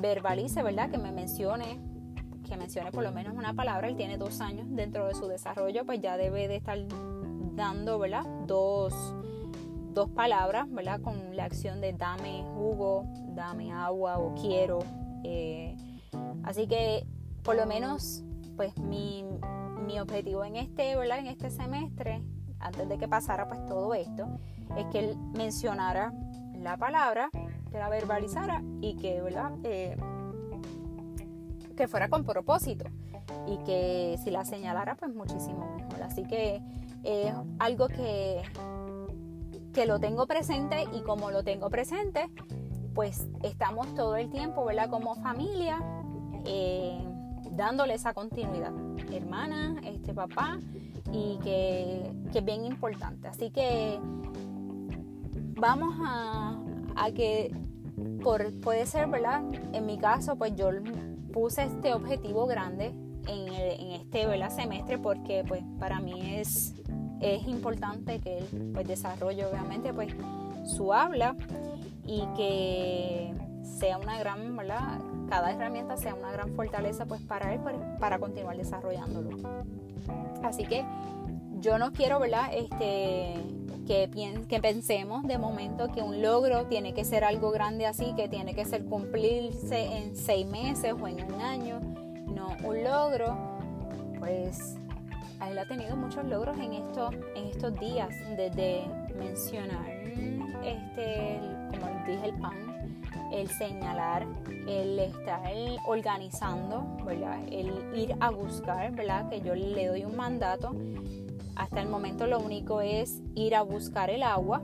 verbalice, 0.00 0.62
¿verdad? 0.62 0.90
Que 0.90 0.98
me 0.98 1.12
mencione, 1.12 1.80
que 2.48 2.56
mencione 2.56 2.92
por 2.92 3.02
lo 3.02 3.12
menos 3.12 3.34
una 3.34 3.54
palabra. 3.54 3.88
Él 3.88 3.96
tiene 3.96 4.18
dos 4.18 4.40
años 4.40 4.66
dentro 4.70 5.06
de 5.06 5.14
su 5.14 5.26
desarrollo, 5.26 5.84
pues 5.84 6.00
ya 6.00 6.16
debe 6.16 6.48
de 6.48 6.56
estar 6.56 6.78
dando, 7.54 7.98
¿verdad? 7.98 8.24
Dos, 8.46 8.94
dos 9.92 10.10
palabras, 10.10 10.70
¿verdad? 10.70 11.00
Con 11.00 11.36
la 11.36 11.44
acción 11.44 11.80
de 11.80 11.92
dame 11.92 12.44
jugo, 12.54 13.06
dame 13.34 13.72
agua 13.72 14.18
o 14.18 14.34
quiero. 14.34 14.80
Eh, 15.24 15.76
así 16.44 16.66
que 16.66 17.06
por 17.42 17.56
lo 17.56 17.66
menos, 17.66 18.24
pues 18.56 18.76
mi, 18.78 19.24
mi 19.86 19.98
objetivo 20.00 20.44
en 20.44 20.56
este, 20.56 20.96
¿verdad? 20.96 21.18
En 21.18 21.26
este 21.26 21.50
semestre, 21.50 22.22
antes 22.66 22.88
de 22.88 22.98
que 22.98 23.08
pasara 23.08 23.48
pues 23.48 23.64
todo 23.66 23.94
esto, 23.94 24.26
es 24.76 24.86
que 24.86 24.98
él 24.98 25.16
mencionara 25.36 26.12
la 26.54 26.76
palabra 26.76 27.30
que 27.70 27.78
la 27.78 27.88
verbalizara 27.88 28.62
y 28.80 28.96
que, 28.96 29.20
¿verdad? 29.22 29.52
Eh, 29.62 29.96
que 31.76 31.86
fuera 31.88 32.08
con 32.08 32.24
propósito 32.24 32.86
y 33.46 33.58
que 33.58 34.18
si 34.22 34.30
la 34.30 34.44
señalara, 34.44 34.96
pues 34.96 35.14
muchísimo 35.14 35.74
mejor. 35.76 36.02
Así 36.02 36.24
que 36.24 36.60
es 37.04 37.32
algo 37.58 37.88
que, 37.88 38.42
que 39.72 39.86
lo 39.86 40.00
tengo 40.00 40.26
presente 40.26 40.84
y 40.92 41.02
como 41.02 41.30
lo 41.30 41.44
tengo 41.44 41.70
presente, 41.70 42.28
pues 42.94 43.28
estamos 43.42 43.94
todo 43.94 44.16
el 44.16 44.30
tiempo, 44.30 44.64
¿verdad? 44.64 44.88
Como 44.88 45.14
familia, 45.16 45.82
eh, 46.46 47.04
dándole 47.52 47.94
esa 47.94 48.14
continuidad. 48.14 48.72
Hermana, 49.12 49.76
este 49.84 50.14
papá, 50.14 50.58
y 51.12 51.38
que, 51.42 52.12
que 52.32 52.38
es 52.38 52.44
bien 52.44 52.64
importante. 52.64 53.28
Así 53.28 53.50
que 53.50 53.98
vamos 55.58 55.94
a, 56.00 56.58
a 56.96 57.10
que 57.12 57.54
por, 58.22 58.52
puede 58.60 58.86
ser, 58.86 59.08
¿verdad? 59.08 59.42
En 59.72 59.86
mi 59.86 59.98
caso, 59.98 60.36
pues 60.36 60.54
yo 60.56 60.70
puse 61.32 61.64
este 61.64 61.94
objetivo 61.94 62.46
grande 62.46 62.92
en, 63.28 63.52
en 63.52 63.92
este 63.92 64.26
¿verdad? 64.26 64.50
semestre 64.50 64.98
porque 64.98 65.44
pues 65.46 65.62
para 65.78 66.00
mí 66.00 66.36
es, 66.36 66.74
es 67.20 67.46
importante 67.46 68.20
que 68.20 68.38
él 68.38 68.70
pues, 68.72 68.86
desarrolle 68.86 69.44
obviamente 69.44 69.92
pues 69.92 70.14
su 70.64 70.92
habla 70.92 71.36
y 72.06 72.24
que 72.36 73.34
sea 73.78 73.98
una 73.98 74.18
gran, 74.18 74.56
¿verdad? 74.56 75.00
Cada 75.28 75.52
herramienta 75.52 75.96
sea 75.96 76.14
una 76.14 76.30
gran 76.30 76.54
fortaleza 76.54 77.04
pues 77.06 77.20
para 77.22 77.52
él 77.52 77.60
para, 77.60 77.98
para 77.98 78.18
continuar 78.18 78.56
desarrollándolo. 78.56 79.30
Así 80.42 80.64
que 80.64 80.84
yo 81.60 81.78
no 81.78 81.92
quiero, 81.92 82.20
¿verdad? 82.20 82.50
Este, 82.52 83.34
que, 83.86 84.10
que 84.48 84.60
pensemos 84.60 85.26
de 85.26 85.38
momento 85.38 85.88
que 85.88 86.02
un 86.02 86.20
logro 86.20 86.66
tiene 86.66 86.92
que 86.92 87.04
ser 87.04 87.24
algo 87.24 87.50
grande 87.50 87.86
así, 87.86 88.12
que 88.16 88.28
tiene 88.28 88.54
que 88.54 88.64
ser 88.64 88.84
cumplirse 88.84 89.96
en 89.96 90.16
seis 90.16 90.46
meses 90.46 90.92
o 90.92 91.08
en 91.08 91.32
un 91.32 91.40
año. 91.40 91.80
No, 92.26 92.48
un 92.64 92.84
logro, 92.84 93.36
pues 94.18 94.76
él 95.48 95.58
ha 95.58 95.66
tenido 95.66 95.96
muchos 95.96 96.24
logros 96.24 96.58
en 96.58 96.72
estos, 96.72 97.14
en 97.34 97.46
estos 97.46 97.78
días, 97.78 98.08
desde 98.36 98.84
mencionar, 99.16 99.86
este, 100.64 101.40
como 101.78 102.04
dije, 102.06 102.26
el 102.26 102.34
pan, 102.34 102.75
el 103.32 103.48
señalar, 103.48 104.26
el 104.66 104.98
estar 104.98 105.42
organizando, 105.86 106.84
¿verdad? 107.04 107.40
El 107.50 107.72
ir 107.94 108.14
a 108.20 108.30
buscar, 108.30 108.92
¿verdad? 108.92 109.28
Que 109.28 109.40
yo 109.40 109.54
le 109.54 109.86
doy 109.86 110.04
un 110.04 110.16
mandato 110.16 110.74
hasta 111.56 111.80
el 111.80 111.88
momento 111.88 112.26
lo 112.26 112.38
único 112.38 112.82
es 112.82 113.22
ir 113.34 113.54
a 113.54 113.62
buscar 113.62 114.10
el 114.10 114.22
agua, 114.22 114.62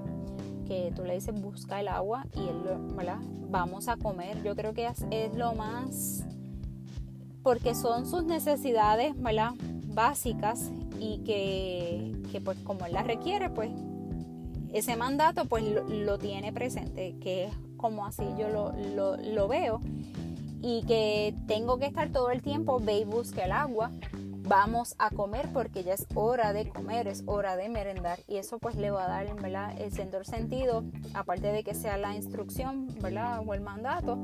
que 0.67 0.93
tú 0.95 1.05
le 1.05 1.15
dices 1.15 1.35
busca 1.41 1.81
el 1.81 1.89
agua 1.89 2.27
y 2.37 2.41
él, 2.41 2.63
¿verdad? 2.95 3.19
Vamos 3.51 3.89
a 3.89 3.97
comer. 3.97 4.43
Yo 4.43 4.55
creo 4.55 4.75
que 4.75 4.87
es, 4.87 5.35
lo 5.35 5.55
más, 5.55 6.25
porque 7.43 7.75
son 7.75 8.07
sus 8.07 8.25
necesidades, 8.25 9.21
¿verdad? 9.21 9.53
Básicas 9.87 10.71
y 11.01 11.19
que, 11.25 12.41
pues 12.45 12.59
como 12.59 12.85
él 12.85 12.93
las 12.93 13.07
requiere, 13.07 13.49
pues 13.49 13.71
ese 14.73 14.97
mandato 14.97 15.47
pues 15.47 15.65
lo, 15.65 16.19
tiene 16.19 16.53
presente, 16.53 17.17
que 17.21 17.47
es 17.47 17.55
como 17.83 18.07
así 18.07 18.25
yo 18.39 18.49
lo, 18.49 18.73
lo, 19.17 19.49
veo 19.49 19.81
y 20.63 20.85
que 20.87 21.35
tengo 21.47 21.79
que 21.79 21.87
estar 21.87 22.11
todo 22.11 22.31
el 22.31 22.41
tiempo, 22.41 22.79
ve 22.81 23.01
y 23.01 23.05
busca 23.05 23.45
el 23.45 23.53
agua, 23.53 23.91
vamos 24.45 24.95
a 24.99 25.11
comer 25.11 25.49
porque 25.53 25.83
ya 25.83 25.95
es 25.95 26.07
hora 26.15 26.53
de 26.53 26.69
comer, 26.69 27.09
es 27.09 27.25
hora 27.27 27.57
de 27.57 27.69
merendar 27.69 28.21
y 28.29 28.37
eso 28.37 28.59
pues 28.59 28.77
le 28.77 28.91
va 28.91 29.05
a 29.05 29.09
dar 29.09 29.35
¿verdad? 29.35 29.75
el 29.79 29.93
sentido, 30.25 30.85
aparte 31.13 31.53
de 31.53 31.65
que 31.65 31.75
sea 31.75 31.97
la 31.99 32.15
instrucción 32.15 32.87
¿verdad? 33.01 33.43
o 33.45 33.53
el 33.53 33.61
mandato, 33.61 34.17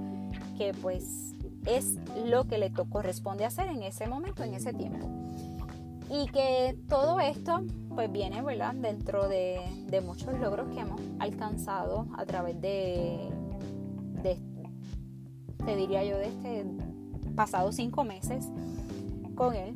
que 0.56 0.72
pues 0.80 1.34
es 1.66 1.96
lo 2.24 2.44
que 2.44 2.58
le 2.58 2.72
corresponde 2.72 3.44
hacer 3.44 3.66
en 3.68 3.82
ese 3.82 4.06
momento, 4.06 4.44
en 4.44 4.54
ese 4.54 4.72
tiempo. 4.72 5.08
Y 6.10 6.26
que 6.28 6.78
todo 6.88 7.20
esto 7.20 7.62
pues 7.94 8.10
viene 8.10 8.40
¿verdad? 8.42 8.74
dentro 8.74 9.28
de, 9.28 9.60
de 9.88 10.00
muchos 10.00 10.32
logros 10.38 10.72
que 10.72 10.80
hemos 10.80 11.00
alcanzado 11.18 12.06
a 12.16 12.24
través 12.24 12.60
de, 12.60 13.28
de 14.22 14.36
te 15.64 15.76
diría 15.76 16.04
yo, 16.04 16.16
de 16.16 16.28
este 16.28 16.64
pasado 17.34 17.72
cinco 17.72 18.04
meses 18.04 18.46
con 19.34 19.54
él 19.54 19.74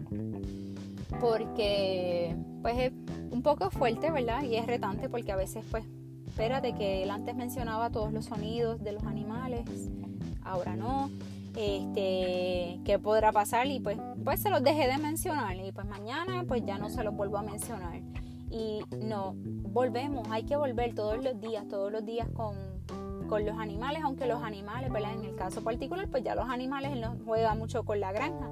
porque 1.21 2.35
pues 2.63 2.79
es 2.79 2.93
un 3.31 3.43
poco 3.43 3.71
fuerte, 3.71 4.11
¿verdad? 4.11 4.43
Y 4.43 4.57
es 4.57 4.67
retante 4.67 5.09
porque 5.09 5.33
a 5.33 5.37
veces 5.37 5.65
pues 5.71 5.85
espérate 6.27 6.75
que 6.75 7.03
él 7.03 7.11
antes 7.11 7.35
mencionaba 7.37 7.91
todos 7.91 8.13
los 8.13 8.27
sonidos 8.27 8.83
de 8.83 8.93
los 8.93 9.05
animales, 9.05 9.65
ahora 10.43 10.77
no. 10.77 11.11
Este, 11.55 12.81
qué 12.87 12.99
podrá 12.99 13.31
pasar 13.31 13.67
y 13.67 13.79
pues 13.79 13.99
pues 14.25 14.41
se 14.41 14.49
los 14.49 14.63
dejé 14.63 14.89
de 14.89 14.97
mencionar 14.97 15.55
y 15.55 15.71
pues 15.71 15.87
mañana 15.87 16.45
pues 16.49 16.65
ya 16.65 16.79
no 16.79 16.89
se 16.89 17.05
los 17.05 17.15
vuelvo 17.15 17.37
a 17.37 17.43
mencionar. 17.43 18.01
Y 18.51 18.81
no, 19.03 19.35
volvemos, 19.37 20.27
hay 20.31 20.45
que 20.45 20.57
volver 20.57 20.95
todos 20.95 21.23
los 21.23 21.41
días, 21.41 21.69
todos 21.69 21.93
los 21.93 22.05
días 22.05 22.29
con, 22.35 22.55
con 23.33 23.47
los 23.47 23.57
animales, 23.57 24.03
aunque 24.05 24.27
los 24.27 24.43
animales, 24.43 24.93
¿verdad? 24.93 25.15
En 25.15 25.25
el 25.25 25.35
caso 25.35 25.65
particular, 25.65 26.07
pues 26.07 26.23
ya 26.23 26.35
los 26.35 26.51
animales 26.51 26.95
no 27.01 27.17
juega 27.25 27.55
mucho 27.55 27.83
con 27.83 27.99
la 27.99 28.13
granja, 28.13 28.47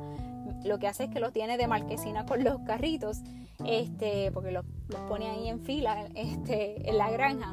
lo 0.64 0.78
que 0.78 0.88
hace 0.88 1.04
es 1.04 1.10
que 1.10 1.20
los 1.20 1.34
tiene 1.34 1.58
de 1.58 1.66
marquesina 1.66 2.24
con 2.24 2.42
los 2.42 2.60
carritos, 2.60 3.18
este, 3.66 4.32
porque 4.32 4.52
los, 4.52 4.64
pone 5.06 5.28
ahí 5.28 5.48
en 5.48 5.60
fila 5.60 6.06
este, 6.14 6.88
en 6.88 6.96
la 6.96 7.10
granja. 7.10 7.52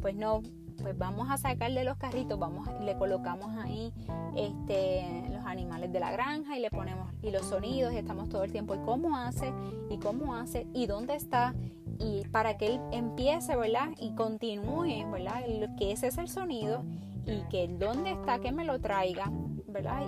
Pues 0.00 0.16
no, 0.16 0.40
pues 0.80 0.96
vamos 0.96 1.28
a 1.30 1.36
sacarle 1.36 1.84
los 1.84 1.98
carritos, 1.98 2.38
vamos, 2.38 2.66
le 2.80 2.96
colocamos 2.96 3.54
ahí 3.62 3.92
este, 4.34 5.28
los 5.28 5.44
animales 5.44 5.92
de 5.92 6.00
la 6.00 6.10
granja 6.10 6.56
y 6.56 6.60
le 6.62 6.70
ponemos 6.70 7.12
y 7.20 7.32
los 7.32 7.44
sonidos 7.44 7.92
y 7.92 7.98
estamos 7.98 8.30
todo 8.30 8.44
el 8.44 8.50
tiempo 8.50 8.74
y 8.74 8.78
cómo 8.78 9.18
hace 9.18 9.52
y 9.90 9.98
cómo 9.98 10.34
hace 10.36 10.66
y 10.72 10.86
dónde 10.86 11.16
está 11.16 11.54
y 12.02 12.26
para 12.28 12.56
que 12.56 12.66
él 12.66 12.80
empiece, 12.90 13.56
¿verdad? 13.56 13.90
Y 13.98 14.14
continúe, 14.14 15.08
¿verdad? 15.10 15.44
Que 15.78 15.92
ese 15.92 16.08
es 16.08 16.18
el 16.18 16.28
sonido 16.28 16.82
y 17.26 17.42
que 17.48 17.68
dónde 17.68 18.12
está, 18.12 18.40
que 18.40 18.52
me 18.52 18.64
lo 18.64 18.80
traiga, 18.80 19.30
¿verdad? 19.68 20.02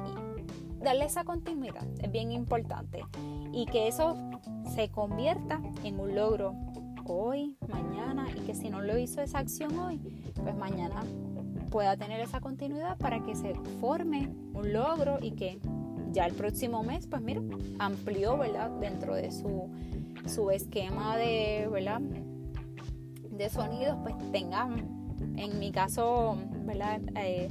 darle 0.82 1.06
esa 1.06 1.24
continuidad 1.24 1.86
es 2.02 2.12
bien 2.12 2.30
importante 2.30 3.02
y 3.52 3.64
que 3.64 3.88
eso 3.88 4.16
se 4.74 4.90
convierta 4.90 5.62
en 5.82 5.98
un 5.98 6.14
logro 6.14 6.54
hoy, 7.06 7.56
mañana 7.68 8.26
y 8.36 8.40
que 8.40 8.54
si 8.54 8.68
no 8.68 8.82
lo 8.82 8.98
hizo 8.98 9.22
esa 9.22 9.38
acción 9.38 9.78
hoy, 9.78 9.98
pues 10.34 10.54
mañana 10.54 11.02
pueda 11.70 11.96
tener 11.96 12.20
esa 12.20 12.40
continuidad 12.40 12.98
para 12.98 13.22
que 13.22 13.34
se 13.34 13.54
forme 13.80 14.30
un 14.52 14.72
logro 14.72 15.18
y 15.20 15.32
que 15.32 15.58
ya 16.12 16.26
el 16.26 16.34
próximo 16.34 16.82
mes, 16.82 17.06
pues 17.06 17.20
mira, 17.22 17.42
amplió, 17.78 18.38
¿verdad? 18.38 18.70
Dentro 18.80 19.14
de 19.14 19.32
su, 19.32 19.68
su 20.26 20.50
esquema 20.50 21.16
de, 21.16 21.68
¿verdad? 21.70 22.00
De 23.30 23.48
sonidos, 23.50 23.98
pues 24.02 24.14
tenga, 24.32 24.68
en 25.36 25.58
mi 25.58 25.70
caso, 25.72 26.36
¿verdad? 26.64 27.00
Eh, 27.16 27.50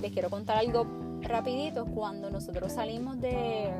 les 0.00 0.12
quiero 0.12 0.30
contar 0.30 0.58
algo 0.58 0.86
rapidito, 1.20 1.86
cuando 1.86 2.30
nosotros 2.30 2.72
salimos 2.72 3.20
de, 3.20 3.72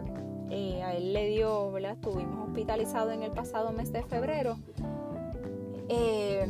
eh, 0.50 0.82
a 0.82 0.94
él 0.94 1.12
le 1.12 1.28
dio, 1.28 1.70
¿verdad? 1.72 1.92
Estuvimos 1.92 2.48
hospitalizados 2.48 3.12
en 3.12 3.22
el 3.22 3.30
pasado 3.30 3.72
mes 3.72 3.92
de 3.92 4.02
febrero. 4.02 4.56
Eh, 5.88 6.46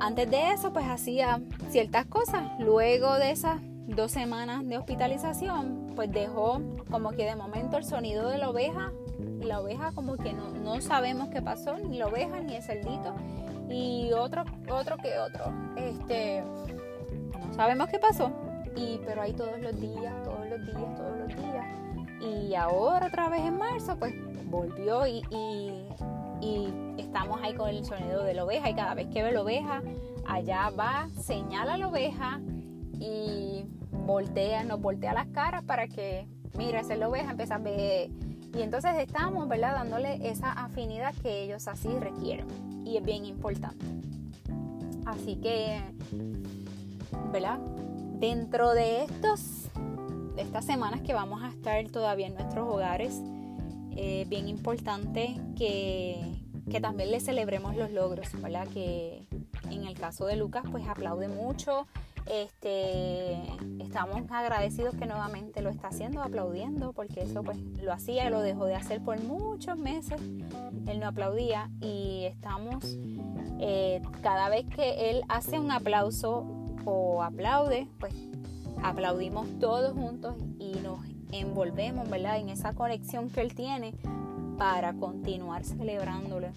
antes 0.00 0.30
de 0.30 0.52
eso, 0.52 0.72
pues 0.72 0.86
hacía 0.86 1.40
ciertas 1.68 2.06
cosas. 2.06 2.58
Luego 2.58 3.16
de 3.16 3.30
esas 3.30 3.60
dos 3.86 4.10
semanas 4.12 4.66
de 4.66 4.78
hospitalización, 4.78 5.92
pues 5.94 6.10
dejó 6.10 6.60
como 6.90 7.10
que 7.10 7.24
de 7.24 7.36
momento 7.36 7.76
el 7.76 7.84
sonido 7.84 8.28
de 8.28 8.38
la 8.38 8.50
oveja 8.50 8.92
la 9.40 9.60
oveja 9.60 9.92
como 9.92 10.16
que 10.16 10.32
no, 10.32 10.50
no 10.50 10.80
sabemos 10.80 11.28
qué 11.28 11.42
pasó, 11.42 11.78
ni 11.78 11.98
la 11.98 12.06
oveja 12.06 12.40
ni 12.40 12.56
el 12.56 12.62
cerdito 12.62 13.14
y 13.70 14.12
otro, 14.12 14.44
otro 14.70 14.96
que 14.98 15.18
otro. 15.18 15.44
Este, 15.76 16.42
no 16.42 17.54
sabemos 17.54 17.88
qué 17.88 17.98
pasó, 17.98 18.30
y, 18.76 19.00
pero 19.06 19.22
ahí 19.22 19.32
todos 19.32 19.58
los 19.60 19.80
días, 19.80 20.12
todos 20.24 20.48
los 20.48 20.66
días, 20.66 20.94
todos 20.96 21.18
los 21.18 21.28
días. 21.28 21.66
Y 22.20 22.54
ahora 22.54 23.06
otra 23.06 23.28
vez 23.28 23.40
en 23.40 23.56
marzo, 23.56 23.96
pues 23.98 24.12
volvió 24.50 25.06
y, 25.06 25.22
y, 25.30 26.74
estamos 26.98 27.40
ahí 27.42 27.54
con 27.54 27.68
el 27.68 27.84
sonido 27.84 28.22
de 28.24 28.34
la 28.34 28.44
oveja 28.44 28.70
y 28.70 28.74
cada 28.74 28.94
vez 28.94 29.08
que 29.08 29.22
ve 29.22 29.32
la 29.32 29.42
oveja, 29.42 29.82
allá 30.26 30.70
va, 30.70 31.08
señala 31.20 31.74
a 31.74 31.76
la 31.76 31.88
oveja 31.88 32.40
y 32.98 33.64
voltea, 33.90 34.64
nos 34.64 34.80
voltea 34.80 35.12
las 35.12 35.26
caras 35.28 35.64
para 35.64 35.88
que, 35.88 36.28
mira, 36.56 36.80
esa 36.80 36.94
es 36.94 36.98
la 36.98 37.08
oveja, 37.08 37.30
empieza 37.30 37.56
a 37.56 37.58
ver. 37.58 38.10
Y 38.54 38.62
entonces 38.62 38.92
estamos, 38.98 39.48
¿verdad? 39.48 39.74
Dándole 39.74 40.28
esa 40.28 40.52
afinidad 40.52 41.14
que 41.22 41.44
ellos 41.44 41.68
así 41.68 41.88
requieren. 41.88 42.46
Y 42.84 42.96
es 42.96 43.04
bien 43.04 43.24
importante. 43.24 43.84
Así 45.06 45.36
que, 45.36 45.80
¿verdad? 47.32 47.58
Dentro 48.18 48.74
de 48.74 49.04
estos, 49.04 49.68
de 50.36 50.42
estas 50.42 50.64
semanas 50.64 51.00
que 51.02 51.14
vamos 51.14 51.42
a 51.42 51.48
estar 51.48 51.86
todavía 51.88 52.26
en 52.26 52.34
nuestros 52.34 52.68
hogares, 52.68 53.20
es 53.96 54.28
bien 54.28 54.48
importante 54.48 55.40
que, 55.56 56.20
que 56.70 56.80
también 56.80 57.10
le 57.10 57.20
celebremos 57.20 57.76
los 57.76 57.90
logros, 57.90 58.28
¿verdad? 58.40 58.66
Que 58.68 59.26
en 59.70 59.84
el 59.84 59.94
caso 59.98 60.26
de 60.26 60.36
Lucas, 60.36 60.64
pues 60.70 60.86
aplaude 60.88 61.28
mucho, 61.28 61.86
este, 62.26 63.36
estamos 63.78 64.22
agradecidos 64.30 64.94
que 64.94 65.06
nuevamente 65.06 65.62
lo 65.62 65.70
está 65.70 65.88
haciendo, 65.88 66.22
aplaudiendo, 66.22 66.92
porque 66.92 67.22
eso 67.22 67.42
pues 67.42 67.58
lo 67.82 67.92
hacía 67.92 68.26
y 68.26 68.30
lo 68.30 68.40
dejó 68.40 68.66
de 68.66 68.74
hacer 68.74 69.02
por 69.02 69.20
muchos 69.22 69.78
meses. 69.78 70.20
Él 70.86 71.00
no 71.00 71.08
aplaudía 71.08 71.70
y 71.80 72.24
estamos, 72.24 72.98
eh, 73.58 74.00
cada 74.22 74.48
vez 74.48 74.66
que 74.66 75.10
él 75.10 75.22
hace 75.28 75.58
un 75.58 75.70
aplauso 75.70 76.46
o 76.84 77.22
aplaude, 77.22 77.88
pues 77.98 78.14
aplaudimos 78.82 79.46
todos 79.58 79.92
juntos 79.92 80.36
y 80.58 80.72
nos 80.82 81.00
envolvemos, 81.32 82.08
¿verdad? 82.08 82.38
En 82.38 82.48
esa 82.48 82.74
conexión 82.74 83.30
que 83.30 83.40
él 83.40 83.54
tiene 83.54 83.94
para 84.56 84.92
continuar 84.92 85.64
celebrándolo 85.64 86.48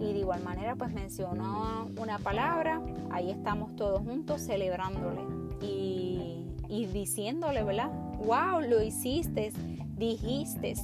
y 0.00 0.12
de 0.12 0.20
igual 0.20 0.42
manera 0.42 0.74
pues 0.76 0.92
mencionó 0.92 1.88
una 1.96 2.18
palabra, 2.18 2.80
ahí 3.10 3.30
estamos 3.30 3.76
todos 3.76 4.00
juntos 4.00 4.40
celebrándole 4.40 5.20
y, 5.60 6.46
y 6.68 6.86
diciéndole, 6.86 7.62
¿verdad? 7.62 7.90
¡Wow! 8.24 8.62
Lo 8.68 8.82
hiciste, 8.82 9.52
dijiste 9.96 10.74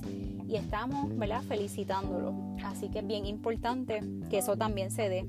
y 0.49 0.57
estamos, 0.57 1.17
¿verdad? 1.17 1.43
Felicitándolo. 1.43 2.35
Así 2.65 2.89
que 2.89 3.01
es 3.01 3.07
bien 3.07 3.27
importante 3.27 4.01
que 4.31 4.39
eso 4.39 4.57
también 4.57 4.91
se 4.91 5.09
dé. 5.09 5.27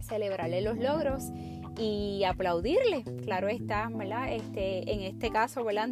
Celebrarle 0.00 0.60
los 0.62 0.78
logros 0.78 1.30
y 1.78 2.22
aplaudirle, 2.24 3.02
claro 3.24 3.48
está, 3.48 3.88
¿verdad? 3.88 4.32
Este, 4.32 4.92
en 4.92 5.00
este 5.00 5.30
caso, 5.30 5.64
¿verdad? 5.64 5.90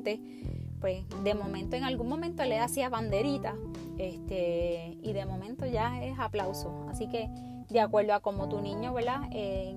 Pues 0.83 1.07
de 1.23 1.35
momento, 1.35 1.77
en 1.77 1.85
algún 1.85 2.09
momento 2.09 2.45
le 2.45 2.59
hacía 2.59 2.91
banderita, 2.91 3.55
este, 3.97 4.99
y 5.01 5.15
de 5.15 5.25
momento 5.25 5.65
ya 5.65 6.05
es 6.05 6.19
aplauso. 6.19 6.87
Así 6.91 7.09
que 7.09 7.31
de 7.71 7.81
acuerdo 7.81 8.13
a 8.13 8.21
como 8.21 8.51
tu 8.51 8.61
niño, 8.61 8.93
¿verdad? 8.93 9.23
Eh, 9.31 9.77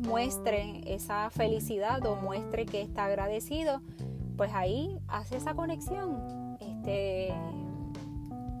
muestre 0.00 0.80
esa 0.86 1.30
felicidad 1.30 2.04
o 2.06 2.16
muestre 2.16 2.66
que 2.66 2.82
está 2.82 3.04
agradecido, 3.04 3.80
pues 4.36 4.50
ahí 4.54 4.98
hace 5.08 5.36
esa 5.36 5.54
conexión. 5.54 6.56
Este, 6.60 7.32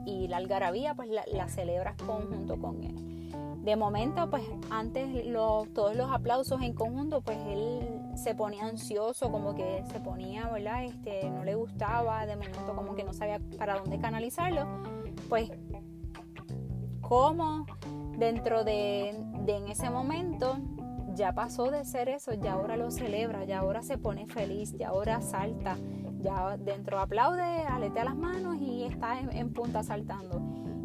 y 0.06 0.28
la 0.28 0.38
algarabía 0.38 0.94
pues 0.94 1.08
la, 1.08 1.24
la 1.32 1.48
celebras 1.48 1.96
conjunto 1.96 2.58
con 2.58 2.82
él. 2.82 3.32
De 3.62 3.76
momento, 3.76 4.30
pues 4.30 4.44
antes 4.70 5.26
lo, 5.26 5.66
todos 5.74 5.94
los 5.94 6.10
aplausos 6.10 6.62
en 6.62 6.72
conjunto, 6.72 7.20
pues 7.20 7.38
él 7.48 7.99
se 8.22 8.34
ponía 8.34 8.66
ansioso, 8.66 9.30
como 9.30 9.54
que 9.54 9.82
se 9.90 10.00
ponía, 10.00 10.48
¿verdad? 10.48 10.84
Este, 10.84 11.28
no 11.30 11.44
le 11.44 11.54
gustaba, 11.54 12.26
de 12.26 12.36
momento 12.36 12.74
como 12.76 12.94
que 12.94 13.04
no 13.04 13.12
sabía 13.12 13.40
para 13.58 13.78
dónde 13.78 13.98
canalizarlo. 13.98 14.66
Pues, 15.28 15.50
como 17.00 17.66
dentro 18.18 18.64
de, 18.64 19.14
de 19.44 19.56
en 19.56 19.68
ese 19.68 19.90
momento 19.90 20.58
ya 21.14 21.32
pasó 21.32 21.70
de 21.70 21.84
ser 21.84 22.08
eso, 22.08 22.34
ya 22.34 22.52
ahora 22.52 22.76
lo 22.76 22.90
celebra, 22.90 23.44
ya 23.44 23.58
ahora 23.58 23.82
se 23.82 23.98
pone 23.98 24.26
feliz, 24.26 24.74
ya 24.76 24.88
ahora 24.88 25.20
salta, 25.20 25.76
ya 26.20 26.56
dentro 26.56 27.00
aplaude, 27.00 27.62
aletea 27.62 28.04
las 28.04 28.16
manos 28.16 28.56
y 28.60 28.84
está 28.84 29.18
en, 29.18 29.32
en 29.32 29.52
punta 29.52 29.82
saltando. 29.82 30.40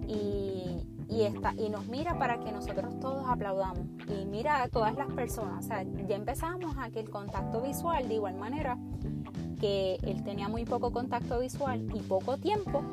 Y, 0.08 0.94
y, 1.15 1.23
está, 1.23 1.54
y 1.58 1.69
nos 1.69 1.88
mira 1.88 2.19
para 2.19 2.39
que 2.41 2.51
nosotros 2.51 2.99
todos 2.99 3.23
aplaudamos. 3.25 3.88
Y 4.10 4.25
mira 4.25 4.62
a 4.62 4.67
todas 4.67 4.95
las 4.95 5.08
personas. 5.13 5.63
O 5.63 5.67
sea, 5.67 5.84
ya 5.84 6.15
empezamos 6.15 6.75
a 6.78 6.89
que 6.89 6.99
el 6.99 7.10
contacto 7.10 7.62
visual, 7.62 8.10
de 8.10 8.15
igual 8.15 8.36
manera 8.36 8.78
que 9.62 9.97
él 10.04 10.23
tenía 10.25 10.49
muy 10.49 10.65
poco 10.65 10.91
contacto 10.91 11.39
visual 11.39 11.88
y 11.93 12.01
poco 12.01 12.38
tiempo, 12.38 12.84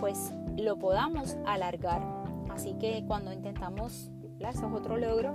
pues 0.00 0.32
lo 0.56 0.78
podamos 0.78 1.36
alargar. 1.44 2.00
Así 2.48 2.72
que 2.80 3.04
cuando 3.06 3.30
intentamos, 3.30 4.10
eso 4.40 4.66
es 4.66 4.72
otro 4.72 4.96
logro 4.96 5.34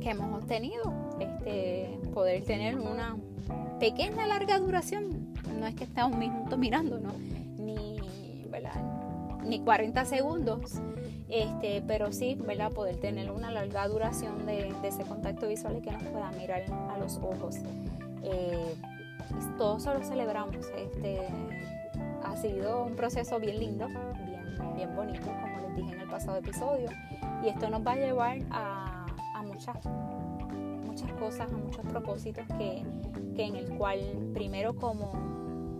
que 0.00 0.10
hemos 0.10 0.40
obtenido, 0.40 0.92
este, 1.18 1.98
poder 2.14 2.44
tener 2.44 2.78
una 2.78 3.16
pequeña 3.80 4.28
larga 4.28 4.60
duración. 4.60 5.34
No 5.58 5.66
es 5.66 5.74
que 5.74 5.84
esté 5.84 6.04
un 6.04 6.20
minuto 6.20 6.56
mirando, 6.56 7.00
¿no? 7.00 7.10
Ni, 7.58 8.00
ni 9.44 9.60
40 9.60 10.04
segundos, 10.04 10.80
este, 11.32 11.82
pero 11.86 12.12
sí, 12.12 12.34
¿verdad? 12.34 12.70
Poder 12.72 12.98
tener 12.98 13.30
una 13.30 13.50
larga 13.50 13.88
duración 13.88 14.44
de, 14.44 14.70
ese 14.82 15.02
contacto 15.04 15.48
visual 15.48 15.78
y 15.78 15.80
que 15.80 15.90
nos 15.90 16.02
pueda 16.02 16.30
mirar 16.32 16.62
a 16.90 16.98
los 16.98 17.16
ojos. 17.16 17.56
Eh, 18.22 18.74
todos 19.56 19.86
lo 19.86 20.04
celebramos. 20.04 20.66
Este, 20.76 21.26
ha 22.22 22.36
sido 22.36 22.84
un 22.84 22.96
proceso 22.96 23.40
bien 23.40 23.60
lindo, 23.60 23.86
bien, 23.86 24.76
bien 24.76 24.94
bonito, 24.94 25.24
como 25.24 25.68
les 25.68 25.76
dije 25.76 25.94
en 25.94 26.00
el 26.02 26.08
pasado 26.08 26.36
episodio. 26.36 26.90
Y 27.42 27.48
esto 27.48 27.70
nos 27.70 27.84
va 27.84 27.92
a 27.92 27.96
llevar 27.96 28.38
a, 28.50 29.06
muchas, 29.46 29.76
muchas 30.84 31.12
cosas, 31.14 31.50
a 31.50 31.56
muchos 31.56 31.84
propósitos 31.86 32.44
que, 32.58 32.84
que 33.34 33.44
en 33.44 33.56
el 33.56 33.70
cual 33.78 34.00
primero 34.34 34.76
como 34.76 35.12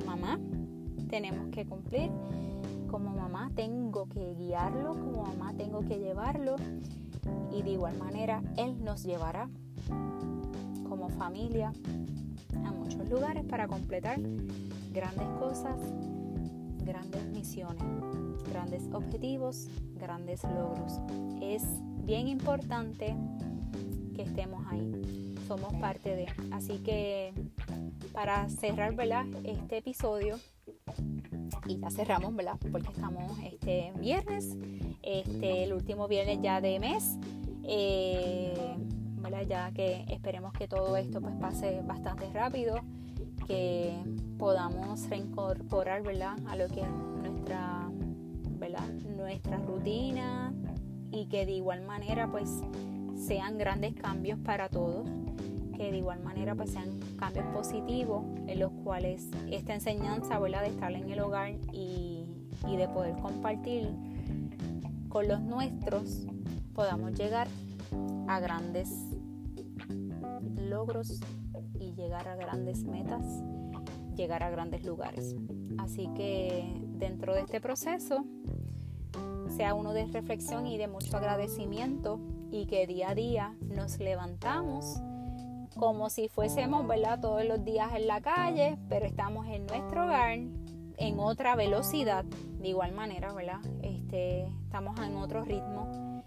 mamá 0.06 0.40
tenemos 1.10 1.48
que 1.50 1.66
cumplir 1.66 2.10
como 2.92 3.10
mamá 3.10 3.50
tengo 3.56 4.06
que 4.06 4.34
guiarlo, 4.34 4.90
como 4.90 5.22
mamá 5.22 5.54
tengo 5.56 5.80
que 5.80 5.98
llevarlo 5.98 6.56
y 7.50 7.62
de 7.62 7.70
igual 7.70 7.96
manera 7.96 8.42
Él 8.58 8.84
nos 8.84 9.02
llevará 9.02 9.48
como 10.86 11.08
familia 11.08 11.72
a 12.66 12.70
muchos 12.70 13.08
lugares 13.08 13.44
para 13.46 13.66
completar 13.66 14.20
grandes 14.92 15.26
cosas, 15.38 15.80
grandes 16.84 17.24
misiones, 17.28 17.82
grandes 18.50 18.86
objetivos, 18.92 19.68
grandes 19.94 20.44
logros. 20.44 21.00
Es 21.40 21.64
bien 22.04 22.28
importante 22.28 23.16
que 24.14 24.22
estemos 24.22 24.66
ahí. 24.70 25.34
Somos 25.48 25.72
parte 25.74 26.14
de. 26.14 26.26
Así 26.50 26.78
que 26.78 27.32
para 28.12 28.50
cerrar 28.50 28.94
¿verdad? 28.94 29.24
este 29.44 29.78
episodio, 29.78 30.36
y 31.66 31.78
ya 31.78 31.90
cerramos, 31.90 32.34
¿verdad? 32.34 32.58
Porque 32.70 32.88
estamos 32.88 33.38
este 33.44 33.92
viernes, 33.98 34.56
este, 35.02 35.64
el 35.64 35.72
último 35.72 36.08
viernes 36.08 36.38
ya 36.42 36.60
de 36.60 36.80
mes. 36.80 37.18
Eh, 37.64 38.76
¿verdad? 39.22 39.42
Ya 39.48 39.72
que 39.72 40.04
esperemos 40.08 40.52
que 40.52 40.66
todo 40.66 40.96
esto 40.96 41.20
pues 41.20 41.34
pase 41.36 41.80
bastante 41.86 42.28
rápido, 42.32 42.80
que 43.46 43.94
podamos 44.38 45.08
reincorporar, 45.08 46.02
¿verdad? 46.02 46.36
A 46.48 46.56
lo 46.56 46.66
que 46.68 46.80
es 46.80 46.88
nuestra, 47.20 47.88
¿verdad? 48.58 48.88
Nuestra 49.16 49.58
rutina 49.58 50.52
y 51.10 51.26
que 51.26 51.46
de 51.46 51.52
igual 51.52 51.82
manera 51.82 52.30
pues 52.30 52.50
sean 53.16 53.58
grandes 53.58 53.94
cambios 53.94 54.38
para 54.40 54.68
todos 54.68 55.08
que 55.76 55.90
de 55.90 55.98
igual 55.98 56.20
manera 56.22 56.54
pues 56.54 56.70
sean 56.70 57.00
cambios 57.18 57.46
positivos 57.46 58.24
en 58.46 58.58
los 58.58 58.72
cuales 58.84 59.28
esta 59.50 59.74
enseñanza 59.74 60.38
¿verdad? 60.38 60.62
de 60.62 60.68
estar 60.68 60.92
en 60.92 61.10
el 61.10 61.20
hogar 61.20 61.54
y, 61.72 62.26
y 62.68 62.76
de 62.76 62.88
poder 62.88 63.16
compartir 63.16 63.88
con 65.08 65.28
los 65.28 65.40
nuestros 65.40 66.26
podamos 66.74 67.12
llegar 67.14 67.48
a 68.28 68.40
grandes 68.40 68.88
logros 70.56 71.20
y 71.78 71.92
llegar 71.92 72.28
a 72.28 72.36
grandes 72.36 72.84
metas, 72.84 73.42
llegar 74.16 74.42
a 74.42 74.50
grandes 74.50 74.84
lugares. 74.84 75.36
Así 75.78 76.08
que 76.14 76.64
dentro 76.98 77.34
de 77.34 77.40
este 77.40 77.60
proceso 77.60 78.24
sea 79.56 79.74
uno 79.74 79.92
de 79.92 80.06
reflexión 80.06 80.66
y 80.66 80.78
de 80.78 80.88
mucho 80.88 81.16
agradecimiento 81.16 82.20
y 82.50 82.66
que 82.66 82.86
día 82.86 83.10
a 83.10 83.14
día 83.14 83.54
nos 83.60 83.98
levantamos 83.98 85.00
como 85.78 86.10
si 86.10 86.28
fuésemos, 86.28 86.86
¿verdad? 86.86 87.20
Todos 87.20 87.44
los 87.44 87.64
días 87.64 87.92
en 87.94 88.06
la 88.06 88.20
calle, 88.20 88.78
pero 88.88 89.06
estamos 89.06 89.46
en 89.46 89.66
nuestro 89.66 90.04
hogar 90.04 90.38
en 90.98 91.18
otra 91.18 91.56
velocidad, 91.56 92.24
de 92.24 92.68
igual 92.68 92.92
manera, 92.92 93.32
¿verdad? 93.32 93.60
Este, 93.82 94.46
estamos 94.64 94.98
en 95.00 95.16
otro 95.16 95.44
ritmo 95.44 96.22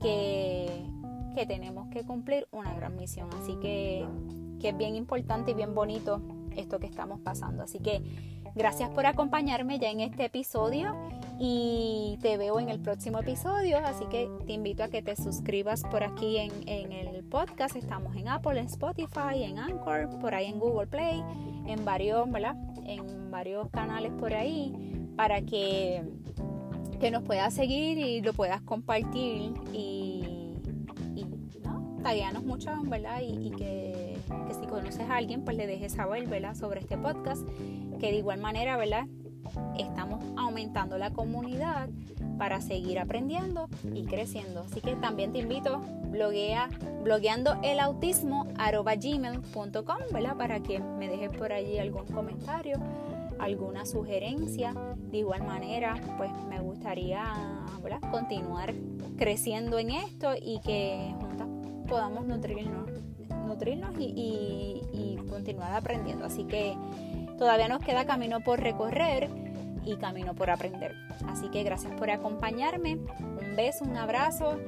que, 0.00 0.84
que 1.34 1.46
tenemos 1.46 1.88
que 1.88 2.04
cumplir 2.04 2.48
una 2.50 2.74
gran 2.74 2.96
misión. 2.96 3.28
Así 3.40 3.56
que, 3.60 4.06
que 4.60 4.70
es 4.70 4.76
bien 4.76 4.96
importante 4.96 5.52
y 5.52 5.54
bien 5.54 5.74
bonito 5.74 6.22
esto 6.56 6.80
que 6.80 6.86
estamos 6.86 7.20
pasando. 7.20 7.62
Así 7.62 7.78
que 7.78 8.02
gracias 8.54 8.90
por 8.90 9.06
acompañarme 9.06 9.78
ya 9.78 9.90
en 9.90 10.00
este 10.00 10.24
episodio 10.26 10.94
y 11.38 12.18
te 12.20 12.36
veo 12.36 12.60
en 12.60 12.68
el 12.68 12.80
próximo 12.80 13.20
episodio. 13.20 13.78
Así 13.78 14.04
que 14.06 14.28
te 14.46 14.52
invito 14.52 14.82
a 14.82 14.88
que 14.88 15.02
te 15.02 15.16
suscribas 15.16 15.82
por 15.82 16.02
aquí 16.02 16.38
en, 16.38 16.50
en 16.66 16.92
el 16.92 17.24
podcast. 17.24 17.76
Estamos 17.76 18.14
en 18.16 18.28
Apple, 18.28 18.60
en 18.60 18.66
Spotify, 18.66 19.44
en 19.44 19.58
Anchor, 19.58 20.08
por 20.20 20.34
ahí 20.34 20.46
en 20.46 20.58
Google 20.58 20.86
Play, 20.86 21.22
en 21.66 21.84
varios, 21.84 22.30
¿verdad? 22.30 22.56
En 22.84 23.30
varios 23.30 23.68
canales 23.70 24.12
por 24.18 24.34
ahí 24.34 24.72
para 25.16 25.42
que, 25.42 26.02
que 27.00 27.10
nos 27.10 27.22
puedas 27.22 27.54
seguir 27.54 27.98
y 27.98 28.20
lo 28.20 28.32
puedas 28.32 28.60
compartir 28.62 29.54
y, 29.72 30.56
y 31.14 31.26
¿no? 31.62 31.80
mucho, 32.42 32.70
¿verdad? 32.84 33.20
y 33.22 33.50
que 33.50 34.10
que 34.46 34.54
si 34.54 34.66
conoces 34.66 35.00
a 35.00 35.16
alguien, 35.16 35.42
pues 35.42 35.56
le 35.56 35.66
dejes 35.66 35.92
saber, 35.92 36.26
¿verdad? 36.28 36.54
Sobre 36.54 36.80
este 36.80 36.96
podcast, 36.96 37.46
que 38.00 38.10
de 38.10 38.18
igual 38.18 38.40
manera, 38.40 38.76
¿verdad? 38.76 39.06
Estamos 39.78 40.24
aumentando 40.36 40.98
la 40.98 41.10
comunidad 41.10 41.88
para 42.38 42.60
seguir 42.60 42.98
aprendiendo 42.98 43.68
y 43.94 44.04
creciendo. 44.04 44.60
Así 44.60 44.80
que 44.80 44.96
también 44.96 45.32
te 45.32 45.40
invito, 45.40 45.82
bloguea, 46.10 46.68
blogueando 47.02 47.58
el 47.62 47.78
autismo 47.78 48.48
¿verdad? 50.12 50.36
Para 50.36 50.60
que 50.60 50.80
me 50.80 51.08
dejes 51.08 51.30
por 51.30 51.52
allí 51.52 51.78
algún 51.78 52.06
comentario, 52.06 52.78
alguna 53.38 53.84
sugerencia. 53.84 54.74
De 55.10 55.18
igual 55.18 55.42
manera, 55.42 56.00
pues 56.16 56.30
me 56.48 56.60
gustaría 56.60 57.24
¿verdad? 57.82 58.00
continuar 58.10 58.72
creciendo 59.18 59.78
en 59.78 59.90
esto 59.90 60.32
y 60.40 60.60
que 60.60 61.14
juntas 61.20 61.48
podamos 61.86 62.24
nutrirnos 62.24 62.88
nutrirnos 63.50 63.94
y, 63.98 65.18
continuar 65.28 65.72
aprendiendo. 65.72 66.24
Así 66.24 66.44
que 66.44 66.74
todavía 67.40 67.68
nos 67.68 67.82
queda 67.82 68.04
camino 68.04 68.40
por 68.40 68.60
recorrer 68.60 69.30
y 69.82 69.96
camino 69.96 70.34
por 70.34 70.50
aprender. 70.50 70.94
Así 71.26 71.48
que 71.48 71.62
gracias 71.62 71.92
por 71.94 72.10
acompañarme. 72.10 72.96
Un 72.96 73.56
beso, 73.56 73.84
un 73.86 73.96
abrazo, 73.96 74.58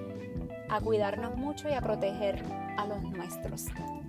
a 0.71 0.81
cuidarnos 0.81 1.37
mucho 1.37 1.69
y 1.69 1.75
a 1.75 1.83
proteger 1.83 2.43
a 2.79 2.87
los 2.87 3.03
nuestros. 3.03 3.67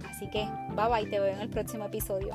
Así 0.09 0.29
que 0.29 0.47
bye 0.75 0.87
bye, 0.89 1.09
te 1.09 1.19
veo 1.19 1.33
en 1.35 1.41
el 1.41 1.49
próximo 1.49 1.85
episodio. 1.85 2.33